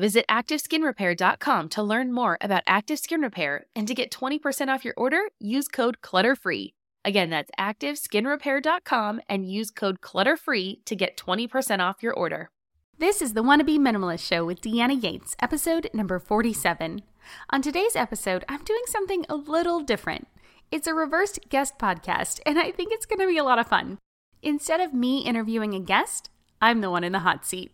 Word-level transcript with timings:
Visit 0.00 0.24
ActiveSkinRepair.com 0.30 1.68
to 1.68 1.82
learn 1.82 2.10
more 2.10 2.38
about 2.40 2.62
Active 2.66 2.98
Skin 2.98 3.20
Repair 3.20 3.66
and 3.76 3.86
to 3.86 3.94
get 3.94 4.10
20% 4.10 4.68
off 4.68 4.82
your 4.82 4.94
order, 4.96 5.24
use 5.38 5.68
code 5.68 6.00
CLUTTERFREE. 6.00 6.72
Again, 7.04 7.28
that's 7.28 7.50
ActiveSkinRepair.com 7.60 9.20
and 9.28 9.46
use 9.46 9.70
code 9.70 10.00
CLUTTERFREE 10.00 10.86
to 10.86 10.96
get 10.96 11.18
20% 11.18 11.80
off 11.80 12.02
your 12.02 12.14
order. 12.14 12.48
This 12.96 13.20
is 13.20 13.34
the 13.34 13.42
Wanna 13.42 13.64
Minimalist 13.64 14.26
Show 14.26 14.46
with 14.46 14.62
Deanna 14.62 15.02
Yates, 15.02 15.36
episode 15.38 15.90
number 15.92 16.18
47. 16.18 17.02
On 17.50 17.60
today's 17.60 17.94
episode, 17.94 18.42
I'm 18.48 18.64
doing 18.64 18.84
something 18.86 19.26
a 19.28 19.34
little 19.34 19.80
different. 19.80 20.28
It's 20.70 20.86
a 20.86 20.94
reversed 20.94 21.40
guest 21.50 21.78
podcast, 21.78 22.40
and 22.46 22.58
I 22.58 22.70
think 22.70 22.90
it's 22.90 23.04
going 23.04 23.20
to 23.20 23.26
be 23.26 23.36
a 23.36 23.44
lot 23.44 23.58
of 23.58 23.66
fun. 23.66 23.98
Instead 24.42 24.80
of 24.80 24.94
me 24.94 25.26
interviewing 25.26 25.74
a 25.74 25.80
guest, 25.80 26.30
I'm 26.58 26.80
the 26.80 26.90
one 26.90 27.04
in 27.04 27.12
the 27.12 27.18
hot 27.18 27.44
seat. 27.44 27.72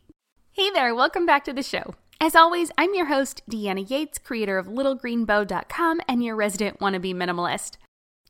Hey 0.50 0.70
there, 0.70 0.92
welcome 0.92 1.24
back 1.24 1.44
to 1.44 1.52
the 1.52 1.62
show. 1.62 1.94
As 2.18 2.34
always, 2.34 2.70
I'm 2.78 2.94
your 2.94 3.06
host, 3.06 3.42
Deanna 3.50 3.88
Yates, 3.88 4.16
creator 4.18 4.56
of 4.56 4.68
littlegreenbow.com 4.68 6.00
and 6.08 6.24
your 6.24 6.34
resident 6.34 6.80
wannabe 6.80 7.14
minimalist. 7.14 7.76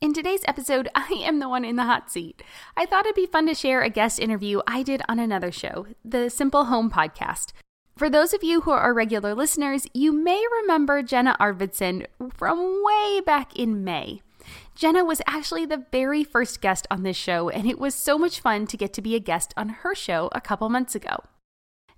In 0.01 0.13
today's 0.13 0.41
episode, 0.45 0.89
I 0.95 1.23
am 1.23 1.39
the 1.39 1.47
one 1.47 1.63
in 1.63 1.77
the 1.77 1.85
hot 1.85 2.11
seat. 2.11 2.43
I 2.75 2.85
thought 2.85 3.05
it'd 3.05 3.15
be 3.15 3.25
fun 3.25 3.47
to 3.47 3.53
share 3.53 3.81
a 3.81 3.89
guest 3.89 4.19
interview 4.19 4.59
I 4.67 4.83
did 4.83 5.03
on 5.07 5.19
another 5.19 5.53
show, 5.53 5.87
the 6.03 6.29
Simple 6.29 6.65
Home 6.65 6.91
Podcast. 6.91 7.53
For 7.95 8.09
those 8.09 8.33
of 8.33 8.43
you 8.43 8.61
who 8.61 8.71
are 8.71 8.93
regular 8.93 9.33
listeners, 9.33 9.87
you 9.93 10.11
may 10.11 10.43
remember 10.61 11.01
Jenna 11.01 11.37
Arvidson 11.39 12.07
from 12.35 12.83
way 12.83 13.21
back 13.25 13.57
in 13.57 13.85
May. 13.85 14.21
Jenna 14.75 15.05
was 15.05 15.21
actually 15.25 15.65
the 15.65 15.85
very 15.93 16.25
first 16.25 16.59
guest 16.59 16.87
on 16.91 17.03
this 17.03 17.17
show, 17.17 17.47
and 17.47 17.65
it 17.65 17.79
was 17.79 17.95
so 17.95 18.17
much 18.17 18.41
fun 18.41 18.67
to 18.67 18.75
get 18.75 18.91
to 18.93 19.01
be 19.01 19.15
a 19.15 19.19
guest 19.19 19.53
on 19.55 19.69
her 19.69 19.95
show 19.95 20.27
a 20.33 20.41
couple 20.41 20.67
months 20.67 20.93
ago. 20.93 21.23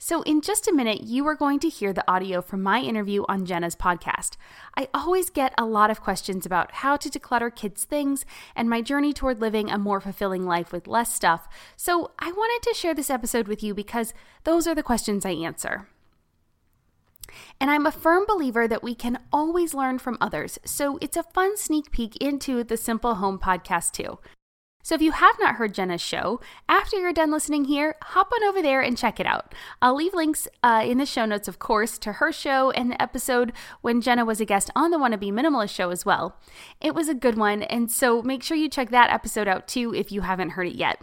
So, 0.02 0.22
in 0.22 0.40
just 0.40 0.66
a 0.66 0.74
minute, 0.74 1.02
you 1.02 1.28
are 1.28 1.36
going 1.36 1.60
to 1.60 1.68
hear 1.68 1.92
the 1.92 2.10
audio 2.10 2.42
from 2.42 2.64
my 2.64 2.80
interview 2.80 3.26
on 3.28 3.46
Jenna's 3.46 3.76
podcast. 3.76 4.38
I 4.78 4.88
always 4.94 5.30
get 5.30 5.54
a 5.58 5.66
lot 5.66 5.92
of 5.92 6.00
questions 6.00 6.46
about 6.46 6.72
how 6.76 6.96
to 6.96 7.10
declutter 7.10 7.54
kids' 7.54 7.84
things 7.84 8.26
and 8.56 8.70
my 8.70 8.82
journey 8.82 9.12
toward 9.12 9.42
living 9.42 9.70
a 9.70 9.78
more 9.78 10.00
fulfilling 10.00 10.46
life 10.46 10.72
with 10.72 10.88
less 10.88 11.14
stuff. 11.14 11.50
So, 11.76 12.12
I 12.18 12.32
wanted 12.32 12.70
to 12.70 12.76
share 12.76 12.94
this 12.94 13.10
episode 13.10 13.50
with 13.50 13.62
you 13.62 13.74
because 13.74 14.14
those 14.46 14.68
are 14.68 14.76
the 14.76 14.84
questions 14.84 15.26
I 15.26 15.32
answer. 15.32 15.90
And 17.60 17.70
I'm 17.70 17.86
a 17.86 17.92
firm 17.92 18.26
believer 18.26 18.70
that 18.70 18.81
we 18.81 18.96
can 18.96 19.20
always 19.34 19.74
learn 19.74 20.00
from 20.00 20.18
others, 20.22 20.60
so 20.64 20.98
it's 21.02 21.18
a 21.18 21.24
fun 21.24 21.58
sneak 21.58 21.92
peek 21.92 22.16
into 22.18 22.64
the 22.64 22.78
Simple 22.78 23.16
Home 23.16 23.38
podcast, 23.38 23.92
too. 23.92 24.18
So 24.82 24.96
if 24.96 25.02
you 25.02 25.12
have 25.12 25.36
not 25.40 25.56
heard 25.56 25.74
Jenna's 25.74 26.02
show, 26.02 26.40
after 26.68 26.98
you're 26.98 27.14
done 27.14 27.32
listening 27.32 27.66
here, 27.66 27.96
hop 28.02 28.32
on 28.34 28.44
over 28.44 28.62
there 28.62 28.82
and 28.82 28.98
check 28.98 29.20
it 29.20 29.26
out. 29.26 29.54
I'll 29.82 29.96
leave 29.96 30.14
links 30.14 30.48
uh, 30.64 30.84
in 30.86 31.00
the 31.00 31.06
show 31.06 31.26
notes, 31.26 31.50
of 31.50 31.60
course, 31.60 31.98
to 32.00 32.14
her 32.14 32.32
show 32.32 32.72
and 32.72 32.92
the 32.92 33.02
episode 33.02 33.52
when 33.82 34.00
Jenna 34.02 34.24
was 34.24 34.40
a 34.40 34.46
guest 34.46 34.72
on 34.76 34.92
the 34.92 34.98
Wanna 34.98 35.18
Be 35.18 35.32
Minimalist 35.32 35.76
show 35.76 35.90
as 35.90 36.06
well. 36.06 36.38
It 36.80 36.96
was 36.96 37.10
a 37.10 37.14
good 37.14 37.38
one, 37.38 37.64
and 37.64 37.92
so 37.92 38.22
make 38.22 38.42
sure 38.42 38.56
you 38.56 38.70
check 38.70 38.90
that 38.90 39.12
episode 39.12 39.50
out 39.50 39.68
too 39.68 39.94
if 39.94 40.10
you 40.12 40.22
haven't 40.22 40.52
heard 40.52 40.68
it 40.68 40.76
yet. 40.76 41.02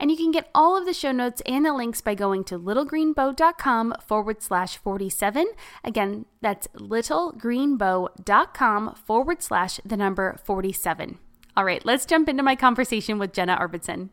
And 0.00 0.10
you 0.10 0.16
can 0.16 0.32
get 0.32 0.50
all 0.54 0.76
of 0.76 0.84
the 0.84 0.92
show 0.92 1.12
notes 1.12 1.40
and 1.46 1.64
the 1.64 1.72
links 1.72 2.00
by 2.00 2.16
going 2.16 2.42
to 2.44 2.58
littlegreenbow.com 2.58 3.94
forward 4.04 4.42
slash 4.42 4.76
47. 4.76 5.46
Again, 5.84 6.26
that's 6.40 6.66
littlegreenbow.com 6.74 8.94
forward 8.96 9.42
slash 9.42 9.78
the 9.84 9.96
number 9.96 10.40
47. 10.42 11.18
All 11.54 11.64
right, 11.64 11.84
let's 11.84 12.06
jump 12.06 12.30
into 12.30 12.42
my 12.42 12.56
conversation 12.56 13.18
with 13.18 13.34
Jenna 13.34 13.58
Arvidson. 13.58 14.08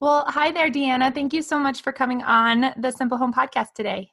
Well, 0.00 0.24
hi 0.28 0.52
there, 0.52 0.70
Deanna. 0.70 1.14
Thank 1.14 1.32
you 1.32 1.40
so 1.40 1.58
much 1.58 1.80
for 1.80 1.92
coming 1.92 2.22
on 2.22 2.74
the 2.76 2.90
Simple 2.90 3.16
Home 3.16 3.32
podcast 3.32 3.72
today. 3.74 4.10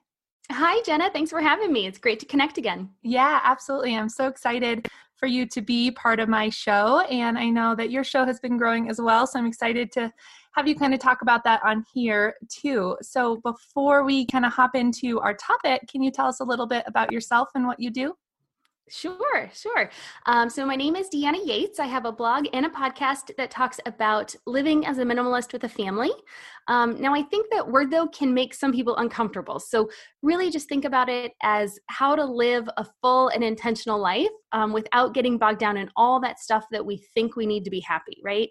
Hi, 0.51 0.81
Jenna. 0.83 1.09
Thanks 1.11 1.29
for 1.29 1.41
having 1.41 1.73
me. 1.73 1.87
It's 1.87 1.97
great 1.97 2.19
to 2.21 2.25
connect 2.25 2.57
again. 2.57 2.89
Yeah, 3.03 3.41
absolutely. 3.43 3.97
I'm 3.97 4.07
so 4.07 4.27
excited 4.27 4.87
for 5.15 5.27
you 5.27 5.45
to 5.47 5.61
be 5.61 5.91
part 5.91 6.21
of 6.21 6.29
my 6.29 6.49
show. 6.49 7.01
And 7.01 7.37
I 7.37 7.49
know 7.49 7.75
that 7.75 7.91
your 7.91 8.05
show 8.05 8.23
has 8.23 8.39
been 8.39 8.57
growing 8.57 8.89
as 8.89 9.01
well. 9.01 9.27
So 9.27 9.37
I'm 9.37 9.45
excited 9.45 9.91
to 9.93 10.11
have 10.53 10.67
you 10.67 10.75
kind 10.75 10.93
of 10.93 10.99
talk 11.01 11.21
about 11.21 11.43
that 11.43 11.61
on 11.65 11.83
here 11.93 12.35
too. 12.49 12.95
So 13.01 13.37
before 13.43 14.05
we 14.05 14.25
kind 14.25 14.45
of 14.45 14.53
hop 14.53 14.75
into 14.75 15.19
our 15.19 15.33
topic, 15.33 15.81
can 15.89 16.01
you 16.01 16.11
tell 16.11 16.27
us 16.27 16.39
a 16.39 16.45
little 16.45 16.65
bit 16.65 16.83
about 16.87 17.11
yourself 17.11 17.49
and 17.55 17.67
what 17.67 17.79
you 17.79 17.91
do? 17.91 18.15
Sure, 18.89 19.49
sure. 19.53 19.89
Um, 20.25 20.49
so, 20.49 20.65
my 20.65 20.75
name 20.75 20.95
is 20.95 21.09
Deanna 21.09 21.45
Yates. 21.45 21.79
I 21.79 21.85
have 21.85 22.05
a 22.05 22.11
blog 22.11 22.47
and 22.53 22.65
a 22.65 22.69
podcast 22.69 23.35
that 23.37 23.51
talks 23.51 23.79
about 23.85 24.35
living 24.47 24.85
as 24.85 24.97
a 24.97 25.03
minimalist 25.03 25.53
with 25.53 25.63
a 25.63 25.69
family. 25.69 26.09
Um, 26.67 26.99
now, 26.99 27.13
I 27.13 27.21
think 27.21 27.47
that 27.51 27.69
word, 27.69 27.91
though, 27.91 28.07
can 28.07 28.33
make 28.33 28.53
some 28.53 28.71
people 28.71 28.97
uncomfortable. 28.97 29.59
So, 29.59 29.89
really 30.23 30.49
just 30.49 30.67
think 30.67 30.85
about 30.85 31.07
it 31.07 31.33
as 31.43 31.77
how 31.87 32.15
to 32.15 32.25
live 32.25 32.67
a 32.77 32.85
full 33.01 33.27
and 33.29 33.43
intentional 33.43 33.99
life 33.99 34.29
um, 34.53 34.73
without 34.73 35.13
getting 35.13 35.37
bogged 35.37 35.59
down 35.59 35.77
in 35.77 35.91
all 35.95 36.19
that 36.21 36.39
stuff 36.39 36.65
that 36.71 36.85
we 36.85 36.97
think 37.13 37.35
we 37.35 37.45
need 37.45 37.65
to 37.65 37.71
be 37.71 37.81
happy, 37.81 38.17
right? 38.23 38.49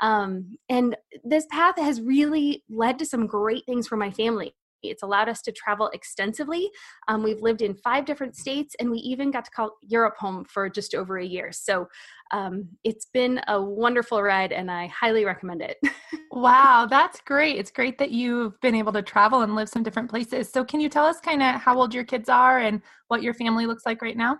Um, 0.00 0.56
and 0.68 0.96
this 1.24 1.46
path 1.50 1.78
has 1.78 2.00
really 2.00 2.64
led 2.68 2.98
to 2.98 3.06
some 3.06 3.26
great 3.26 3.64
things 3.66 3.86
for 3.86 3.96
my 3.96 4.10
family. 4.10 4.54
It's 4.82 5.02
allowed 5.02 5.28
us 5.28 5.42
to 5.42 5.52
travel 5.52 5.90
extensively. 5.92 6.70
Um, 7.08 7.22
we've 7.22 7.40
lived 7.40 7.62
in 7.62 7.74
five 7.74 8.04
different 8.04 8.36
states, 8.36 8.74
and 8.80 8.90
we 8.90 8.98
even 8.98 9.30
got 9.30 9.44
to 9.44 9.50
call 9.50 9.76
Europe 9.82 10.16
home 10.18 10.44
for 10.44 10.68
just 10.68 10.94
over 10.94 11.18
a 11.18 11.24
year. 11.24 11.52
So 11.52 11.88
um, 12.30 12.68
it's 12.84 13.06
been 13.12 13.40
a 13.48 13.60
wonderful 13.60 14.22
ride, 14.22 14.52
and 14.52 14.70
I 14.70 14.86
highly 14.88 15.24
recommend 15.24 15.62
it. 15.62 15.78
wow, 16.30 16.86
that's 16.88 17.20
great. 17.20 17.56
It's 17.56 17.70
great 17.70 17.98
that 17.98 18.10
you've 18.10 18.60
been 18.60 18.74
able 18.74 18.92
to 18.92 19.02
travel 19.02 19.42
and 19.42 19.54
live 19.54 19.68
some 19.68 19.82
different 19.82 20.10
places. 20.10 20.50
So, 20.50 20.64
can 20.64 20.80
you 20.80 20.88
tell 20.88 21.06
us 21.06 21.20
kind 21.20 21.42
of 21.42 21.56
how 21.56 21.78
old 21.78 21.94
your 21.94 22.04
kids 22.04 22.28
are 22.28 22.58
and 22.58 22.82
what 23.08 23.22
your 23.22 23.34
family 23.34 23.66
looks 23.66 23.84
like 23.86 24.02
right 24.02 24.16
now? 24.16 24.38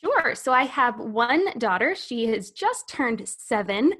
Sure. 0.00 0.34
So 0.34 0.52
I 0.52 0.64
have 0.64 0.98
one 0.98 1.58
daughter. 1.58 1.94
She 1.96 2.26
has 2.26 2.50
just 2.50 2.88
turned 2.88 3.28
seven, 3.28 3.92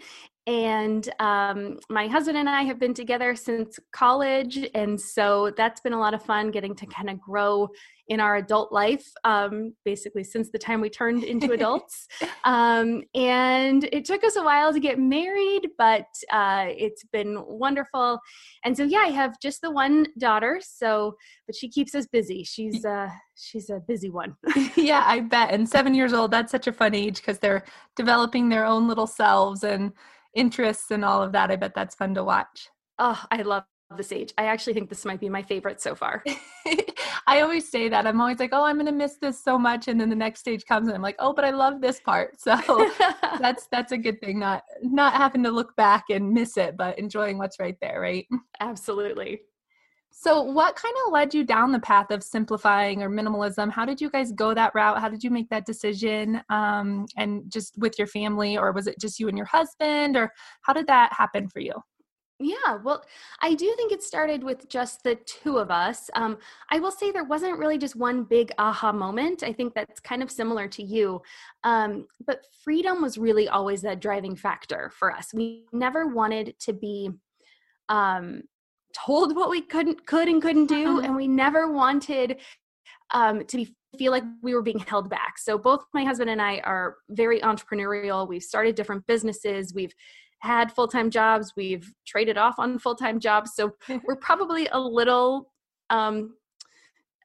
and 0.49 1.11
um, 1.21 1.79
my 1.91 2.07
husband 2.07 2.39
and 2.39 2.49
I 2.49 2.63
have 2.63 2.81
been 2.81 2.95
together 2.95 3.37
since 3.37 3.79
college. 3.93 4.59
And 4.75 4.99
so 4.99 5.53
that's 5.59 5.83
been 5.83 5.93
a 5.93 5.99
lot 5.99 6.15
of 6.15 6.23
fun 6.23 6.51
getting 6.51 6.75
to 6.77 6.87
kind 6.87 7.11
of 7.11 7.21
grow 7.21 7.69
in 8.09 8.19
our 8.19 8.37
adult 8.37 8.73
life, 8.73 9.07
um, 9.25 9.75
basically 9.85 10.25
since 10.25 10.51
the 10.51 10.59
time 10.59 10.81
we 10.81 10.89
turned 10.89 11.23
into 11.23 11.53
adults. 11.53 12.09
um, 12.45 13.03
and 13.15 13.91
it 13.93 14.07
took 14.07 14.25
us 14.25 14.37
a 14.37 14.43
while 14.43 14.73
to 14.73 14.81
get 14.81 14.99
married, 14.99 15.69
but 15.77 16.07
uh, 16.33 16.69
it's 16.71 17.05
been 17.13 17.37
wonderful. 17.47 18.19
And 18.65 18.75
so, 18.75 18.85
yeah, 18.85 19.01
I 19.01 19.09
have 19.09 19.39
just 19.43 19.61
the 19.61 19.71
one 19.71 20.07
daughter. 20.19 20.63
So, 20.65 21.17
but 21.47 21.57
she 21.57 21.69
keeps 21.69 21.95
us 21.95 22.07
busy. 22.07 22.43
She's 22.43 22.87
uh, 22.87 23.11
she's 23.37 23.69
a 23.69 23.81
busy 23.87 24.09
one. 24.09 24.35
yeah, 24.77 25.03
I 25.05 25.21
bet. 25.21 25.53
And 25.53 25.69
seven 25.69 25.95
years 25.95 26.15
old, 26.15 26.31
that's 26.31 26.51
such 26.51 26.67
a 26.67 26.73
fun 26.73 26.95
age 26.95 27.17
because 27.17 27.39
they're 27.39 27.65
developing 27.97 28.49
their 28.49 28.65
own 28.65 28.89
little 28.89 29.07
selves 29.07 29.63
and 29.63 29.93
interests 30.35 30.91
and 30.91 31.05
all 31.05 31.23
of 31.23 31.33
that. 31.33 31.51
I 31.51 31.57
bet 31.57 31.75
that's 31.75 31.95
fun 31.95 32.15
to 32.15 32.25
watch. 32.25 32.69
Oh, 32.99 33.23
I 33.31 33.43
love 33.43 33.65
this 33.97 34.13
age. 34.13 34.33
I 34.37 34.45
actually 34.45 34.75
think 34.75 34.89
this 34.89 35.05
might 35.05 35.21
be 35.21 35.29
my 35.29 35.43
favorite 35.43 35.81
so 35.81 35.95
far. 35.95 36.23
I 37.27 37.41
always 37.41 37.71
say 37.71 37.89
that. 37.89 38.07
I'm 38.07 38.21
always 38.21 38.39
like, 38.39 38.51
oh, 38.53 38.65
I'm 38.65 38.77
going 38.77 38.87
to 38.87 38.93
miss 38.93 39.17
this 39.21 39.43
so 39.43 39.59
much. 39.59 39.89
And 39.89 40.01
then 40.01 40.11
the 40.11 40.17
next 40.17 40.41
stage 40.41 40.65
comes 40.67 40.89
and 40.89 40.97
I'm 40.97 41.03
like, 41.03 41.17
oh, 41.19 41.33
but 41.33 41.45
I 41.45 41.51
love 41.51 41.81
this 41.81 42.01
part. 42.01 42.37
So 42.49 42.57
that's, 43.41 43.69
that's 43.71 43.93
a 43.93 43.99
good 43.99 44.21
thing. 44.21 44.39
Not, 44.39 44.63
not 44.83 45.15
having 45.15 45.43
to 45.43 45.51
look 45.51 45.77
back 45.77 46.05
and 46.11 46.33
miss 46.33 46.57
it, 46.57 46.77
but 46.77 46.99
enjoying 46.99 47.37
what's 47.37 47.59
right 47.59 47.77
there. 47.81 48.01
Right. 48.01 48.27
Absolutely. 48.61 49.41
So, 50.21 50.43
what 50.43 50.75
kind 50.75 50.97
of 51.07 51.13
led 51.13 51.33
you 51.33 51.45
down 51.45 51.71
the 51.71 51.79
path 51.79 52.11
of 52.11 52.25
simplifying 52.25 53.05
or 53.05 53.09
minimalism? 53.09 53.71
How 53.71 53.85
did 53.85 54.01
you 54.01 54.11
guys 54.11 54.33
go 54.33 54.53
that 54.53 54.75
route? 54.75 54.99
How 54.99 55.09
did 55.09 55.23
you 55.23 55.31
make 55.31 55.49
that 55.51 55.65
decision? 55.65 56.43
Um, 56.49 57.07
and 57.17 57.45
just 57.49 57.79
with 57.79 57.97
your 58.01 58.09
family, 58.09 58.59
or 58.59 58.73
was 58.73 58.89
it 58.89 58.99
just 58.99 59.21
you 59.21 59.29
and 59.29 59.39
your 59.39 59.47
husband, 59.47 60.17
or 60.17 60.33
how 60.63 60.73
did 60.73 60.89
that 60.89 61.13
happen 61.13 61.49
for 61.49 61.61
you? 61.61 61.73
Yeah, 62.41 62.79
well, 62.83 63.05
I 63.43 63.55
do 63.55 63.73
think 63.77 63.93
it 63.93 64.03
started 64.03 64.43
with 64.43 64.69
just 64.69 65.05
the 65.05 65.15
two 65.15 65.57
of 65.59 65.71
us. 65.71 66.11
Um, 66.17 66.39
I 66.69 66.81
will 66.81 66.91
say 66.91 67.13
there 67.13 67.23
wasn't 67.23 67.57
really 67.57 67.79
just 67.79 67.95
one 67.95 68.25
big 68.25 68.51
aha 68.59 68.91
moment. 68.91 69.45
I 69.45 69.53
think 69.53 69.73
that's 69.73 70.01
kind 70.01 70.25
of 70.25 70.33
similar 70.33 70.67
to 70.67 70.83
you. 70.83 71.23
Um, 71.63 72.09
but 72.27 72.45
freedom 72.65 73.03
was 73.03 73.19
really 73.19 73.49
always 73.49 73.83
that 73.83 74.01
driving 74.01 74.35
factor 74.35 74.91
for 74.99 75.13
us. 75.13 75.33
We 75.33 75.67
never 75.73 76.09
wanted 76.09 76.59
to 76.59 76.73
be 76.73 77.11
um, 77.89 78.43
told 78.95 79.37
what 79.37 79.51
we 79.51 79.61
couldn't 79.61 80.07
could 80.07 80.29
and 80.29 80.41
couldn't 80.41 80.67
do 80.67 81.01
and 81.01 81.15
we 81.15 81.29
never 81.29 81.71
wanted 81.71 82.41
um, 83.11 83.45
to 83.47 83.59
be 83.59 83.75
feel 83.97 84.13
like 84.13 84.25
we 84.43 84.55
were 84.55 84.63
being 84.63 84.79
held 84.81 85.09
back. 85.09 85.39
So 85.39 85.57
both 85.57 85.85
my 85.95 86.05
husband 86.05 86.29
and 86.29 86.43
i 86.43 86.59
are 86.59 86.97
very 87.11 87.41
entrepreneurial. 87.41 88.29
We've 88.29 88.43
started 88.43 88.75
different 88.75 89.07
businesses. 89.07 89.73
We've 89.75 89.95
had 90.41 90.71
full-time 90.73 91.11
jobs. 91.11 91.55
We've 91.57 91.91
traded 92.07 92.37
off 92.37 92.59
on 92.59 92.79
full-time 92.79 93.19
jobs. 93.19 93.53
So 93.55 93.73
we're 94.05 94.17
probably 94.17 94.69
a 94.73 94.79
little 94.79 95.53
um, 95.91 96.35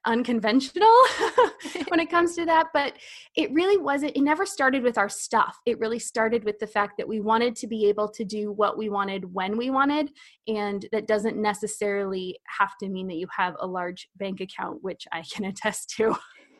unconventional 0.06 0.92
when 1.88 2.00
it 2.00 2.10
comes 2.10 2.34
to 2.36 2.44
that 2.44 2.68
but 2.72 2.94
it 3.36 3.52
really 3.52 3.76
wasn't 3.76 4.16
it 4.16 4.20
never 4.20 4.46
started 4.46 4.82
with 4.82 4.98
our 4.98 5.08
stuff. 5.08 5.58
It 5.66 5.78
really 5.78 5.98
started 5.98 6.44
with 6.44 6.58
the 6.58 6.66
fact 6.66 6.96
that 6.98 7.08
we 7.08 7.20
wanted 7.20 7.56
to 7.56 7.66
be 7.66 7.86
able 7.88 8.08
to 8.08 8.24
do 8.24 8.52
what 8.52 8.76
we 8.78 8.88
wanted 8.88 9.32
when 9.32 9.56
we 9.56 9.70
wanted 9.70 10.10
and 10.46 10.86
that 10.92 11.06
doesn't 11.06 11.36
necessarily 11.36 12.38
have 12.46 12.76
to 12.78 12.88
mean 12.88 13.08
that 13.08 13.16
you 13.16 13.26
have 13.36 13.56
a 13.60 13.66
large 13.66 14.08
bank 14.16 14.40
account 14.40 14.82
which 14.82 15.06
i 15.12 15.22
can 15.22 15.44
attest 15.54 15.90
to. 15.90 16.16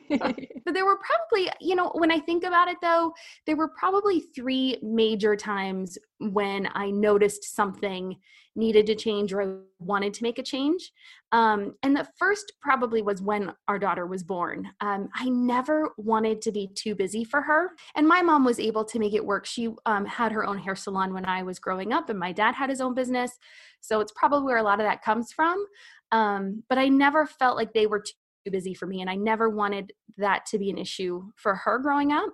But 0.08 0.36
there 0.72 0.84
were 0.84 0.98
probably, 0.98 1.50
you 1.60 1.74
know, 1.74 1.90
when 1.94 2.10
I 2.10 2.18
think 2.20 2.44
about 2.44 2.68
it 2.68 2.76
though, 2.82 3.14
there 3.46 3.56
were 3.56 3.68
probably 3.68 4.20
three 4.20 4.78
major 4.82 5.36
times 5.36 5.98
when 6.18 6.68
I 6.74 6.90
noticed 6.90 7.54
something 7.54 8.16
needed 8.56 8.86
to 8.86 8.94
change 8.94 9.32
or 9.32 9.42
I 9.42 9.56
wanted 9.78 10.14
to 10.14 10.22
make 10.22 10.38
a 10.38 10.42
change. 10.42 10.92
Um, 11.32 11.74
and 11.82 11.96
the 11.96 12.08
first 12.18 12.52
probably 12.60 13.02
was 13.02 13.20
when 13.20 13.52
our 13.68 13.78
daughter 13.78 14.06
was 14.06 14.22
born. 14.22 14.68
Um, 14.80 15.08
I 15.14 15.28
never 15.28 15.90
wanted 15.96 16.40
to 16.42 16.52
be 16.52 16.70
too 16.74 16.94
busy 16.94 17.24
for 17.24 17.42
her. 17.42 17.70
And 17.96 18.06
my 18.06 18.22
mom 18.22 18.44
was 18.44 18.60
able 18.60 18.84
to 18.84 18.98
make 18.98 19.14
it 19.14 19.24
work. 19.24 19.46
She 19.46 19.70
um, 19.86 20.06
had 20.06 20.32
her 20.32 20.44
own 20.44 20.58
hair 20.58 20.76
salon 20.76 21.12
when 21.12 21.24
I 21.24 21.42
was 21.42 21.58
growing 21.58 21.92
up, 21.92 22.08
and 22.08 22.18
my 22.18 22.32
dad 22.32 22.54
had 22.54 22.70
his 22.70 22.80
own 22.80 22.94
business. 22.94 23.32
So 23.80 24.00
it's 24.00 24.12
probably 24.14 24.44
where 24.44 24.58
a 24.58 24.62
lot 24.62 24.80
of 24.80 24.86
that 24.86 25.02
comes 25.02 25.32
from. 25.32 25.64
Um, 26.12 26.62
but 26.68 26.78
I 26.78 26.88
never 26.88 27.26
felt 27.26 27.56
like 27.56 27.72
they 27.72 27.86
were 27.86 28.00
too 28.00 28.50
busy 28.50 28.74
for 28.74 28.86
me 28.86 29.00
and 29.00 29.08
i 29.08 29.14
never 29.14 29.48
wanted 29.48 29.90
that 30.18 30.44
to 30.44 30.58
be 30.58 30.68
an 30.68 30.76
issue 30.76 31.22
for 31.34 31.54
her 31.54 31.78
growing 31.78 32.12
up 32.12 32.30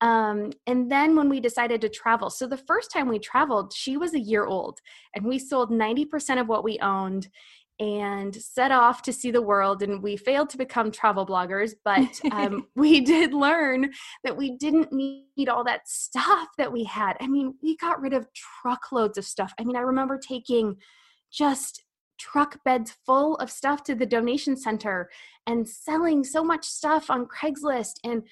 um, 0.00 0.52
and 0.66 0.90
then 0.90 1.16
when 1.16 1.28
we 1.28 1.40
decided 1.40 1.80
to 1.80 1.88
travel 1.88 2.30
so 2.30 2.46
the 2.46 2.56
first 2.56 2.90
time 2.92 3.08
we 3.08 3.18
traveled 3.18 3.72
she 3.72 3.96
was 3.96 4.14
a 4.14 4.20
year 4.20 4.46
old 4.46 4.80
and 5.14 5.24
we 5.24 5.38
sold 5.38 5.70
90% 5.70 6.40
of 6.40 6.48
what 6.48 6.64
we 6.64 6.78
owned 6.80 7.28
and 7.78 8.34
set 8.34 8.70
off 8.70 9.02
to 9.02 9.12
see 9.12 9.30
the 9.30 9.42
world 9.42 9.82
and 9.82 10.02
we 10.02 10.16
failed 10.16 10.48
to 10.48 10.56
become 10.56 10.90
travel 10.90 11.26
bloggers 11.26 11.72
but 11.84 12.20
um, 12.32 12.66
we 12.74 13.00
did 13.00 13.34
learn 13.34 13.90
that 14.24 14.36
we 14.36 14.56
didn't 14.56 14.90
need 14.92 15.48
all 15.48 15.62
that 15.62 15.86
stuff 15.86 16.48
that 16.56 16.72
we 16.72 16.84
had 16.84 17.16
i 17.20 17.26
mean 17.26 17.54
we 17.62 17.76
got 17.76 18.00
rid 18.00 18.14
of 18.14 18.26
truckloads 18.32 19.18
of 19.18 19.24
stuff 19.24 19.52
i 19.58 19.64
mean 19.64 19.76
i 19.76 19.80
remember 19.80 20.18
taking 20.18 20.74
just 21.30 21.84
truck 22.18 22.62
beds 22.64 22.96
full 23.04 23.36
of 23.36 23.50
stuff 23.50 23.82
to 23.84 23.94
the 23.94 24.06
donation 24.06 24.56
center 24.56 25.10
and 25.46 25.68
selling 25.68 26.24
so 26.24 26.42
much 26.42 26.64
stuff 26.64 27.10
on 27.10 27.26
Craigslist. 27.26 27.94
And 28.04 28.22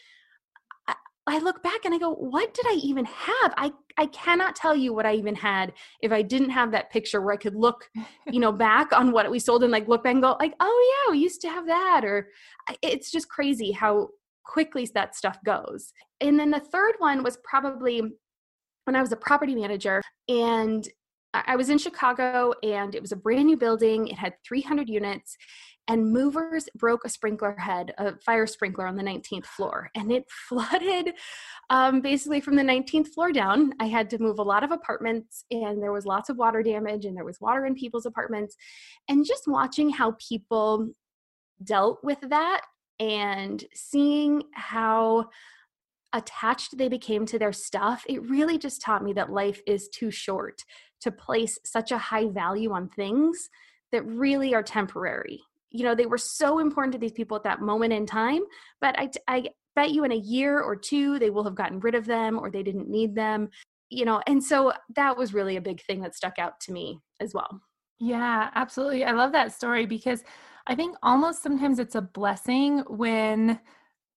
I, 1.26 1.38
look 1.38 1.62
back 1.62 1.84
and 1.84 1.94
I 1.94 1.98
go, 1.98 2.12
what 2.12 2.52
did 2.54 2.66
I 2.66 2.74
even 2.74 3.04
have? 3.04 3.54
I, 3.56 3.72
I 3.96 4.06
cannot 4.06 4.56
tell 4.56 4.76
you 4.76 4.92
what 4.92 5.06
I 5.06 5.14
even 5.14 5.34
had 5.34 5.72
if 6.00 6.12
I 6.12 6.22
didn't 6.22 6.50
have 6.50 6.72
that 6.72 6.90
picture 6.90 7.20
where 7.20 7.34
I 7.34 7.38
could 7.38 7.54
look, 7.54 7.88
you 8.30 8.40
know, 8.40 8.52
back 8.68 8.92
on 8.92 9.12
what 9.12 9.30
we 9.30 9.38
sold 9.38 9.62
and 9.62 9.72
like 9.72 9.88
look 9.88 10.04
back 10.04 10.14
and 10.14 10.22
go 10.22 10.36
like, 10.38 10.54
oh 10.60 11.04
yeah, 11.06 11.12
we 11.12 11.18
used 11.18 11.40
to 11.42 11.48
have 11.48 11.66
that. 11.66 12.02
Or 12.04 12.28
it's 12.82 13.10
just 13.10 13.28
crazy 13.28 13.72
how 13.72 14.08
quickly 14.44 14.88
that 14.94 15.16
stuff 15.16 15.38
goes. 15.44 15.92
And 16.20 16.38
then 16.38 16.50
the 16.50 16.60
third 16.60 16.94
one 16.98 17.22
was 17.22 17.38
probably 17.42 18.02
when 18.84 18.96
I 18.96 19.00
was 19.00 19.12
a 19.12 19.16
property 19.16 19.54
manager 19.54 20.02
and 20.28 20.86
I 21.34 21.56
was 21.56 21.68
in 21.68 21.78
Chicago 21.78 22.54
and 22.62 22.94
it 22.94 23.02
was 23.02 23.12
a 23.12 23.16
brand 23.16 23.46
new 23.46 23.56
building. 23.56 24.06
It 24.06 24.16
had 24.16 24.34
300 24.46 24.88
units 24.88 25.36
and 25.88 26.12
movers 26.12 26.68
broke 26.74 27.04
a 27.04 27.08
sprinkler 27.08 27.56
head, 27.56 27.92
a 27.98 28.16
fire 28.18 28.46
sprinkler 28.46 28.86
on 28.86 28.96
the 28.96 29.02
19th 29.02 29.46
floor, 29.46 29.90
and 29.94 30.10
it 30.10 30.24
flooded 30.48 31.14
um, 31.70 32.00
basically 32.00 32.40
from 32.40 32.56
the 32.56 32.62
19th 32.62 33.08
floor 33.08 33.32
down. 33.32 33.72
I 33.80 33.86
had 33.86 34.08
to 34.10 34.18
move 34.18 34.38
a 34.38 34.42
lot 34.42 34.64
of 34.64 34.70
apartments, 34.70 35.44
and 35.50 35.82
there 35.82 35.92
was 35.92 36.06
lots 36.06 36.28
of 36.28 36.38
water 36.38 36.62
damage, 36.62 37.04
and 37.04 37.16
there 37.16 37.24
was 37.24 37.40
water 37.40 37.66
in 37.66 37.74
people's 37.74 38.06
apartments. 38.06 38.56
And 39.08 39.26
just 39.26 39.44
watching 39.46 39.90
how 39.90 40.16
people 40.26 40.90
dealt 41.62 42.02
with 42.02 42.18
that 42.22 42.62
and 42.98 43.64
seeing 43.74 44.42
how 44.54 45.26
attached 46.14 46.78
they 46.78 46.88
became 46.88 47.26
to 47.26 47.38
their 47.38 47.52
stuff, 47.52 48.04
it 48.08 48.22
really 48.28 48.56
just 48.56 48.80
taught 48.80 49.02
me 49.02 49.12
that 49.12 49.30
life 49.30 49.60
is 49.66 49.88
too 49.88 50.10
short 50.10 50.62
to 51.00 51.10
place 51.10 51.58
such 51.64 51.90
a 51.90 51.98
high 51.98 52.26
value 52.26 52.72
on 52.72 52.88
things 52.88 53.50
that 53.92 54.06
really 54.06 54.54
are 54.54 54.62
temporary. 54.62 55.42
You 55.74 55.82
know, 55.82 55.94
they 55.94 56.06
were 56.06 56.18
so 56.18 56.60
important 56.60 56.92
to 56.92 56.98
these 56.98 57.12
people 57.12 57.36
at 57.36 57.42
that 57.42 57.60
moment 57.60 57.92
in 57.92 58.06
time, 58.06 58.42
but 58.80 58.96
I, 58.96 59.10
I 59.26 59.48
bet 59.74 59.90
you 59.90 60.04
in 60.04 60.12
a 60.12 60.16
year 60.16 60.60
or 60.60 60.76
two, 60.76 61.18
they 61.18 61.30
will 61.30 61.42
have 61.42 61.56
gotten 61.56 61.80
rid 61.80 61.96
of 61.96 62.06
them 62.06 62.38
or 62.38 62.48
they 62.48 62.62
didn't 62.62 62.88
need 62.88 63.16
them, 63.16 63.48
you 63.90 64.04
know, 64.04 64.22
and 64.28 64.42
so 64.42 64.72
that 64.94 65.16
was 65.16 65.34
really 65.34 65.56
a 65.56 65.60
big 65.60 65.82
thing 65.82 66.00
that 66.02 66.14
stuck 66.14 66.38
out 66.38 66.60
to 66.60 66.72
me 66.72 67.00
as 67.20 67.34
well. 67.34 67.60
Yeah, 67.98 68.50
absolutely. 68.54 69.04
I 69.04 69.10
love 69.10 69.32
that 69.32 69.52
story 69.52 69.84
because 69.84 70.22
I 70.68 70.76
think 70.76 70.96
almost 71.02 71.42
sometimes 71.42 71.80
it's 71.80 71.96
a 71.96 72.02
blessing 72.02 72.84
when 72.88 73.58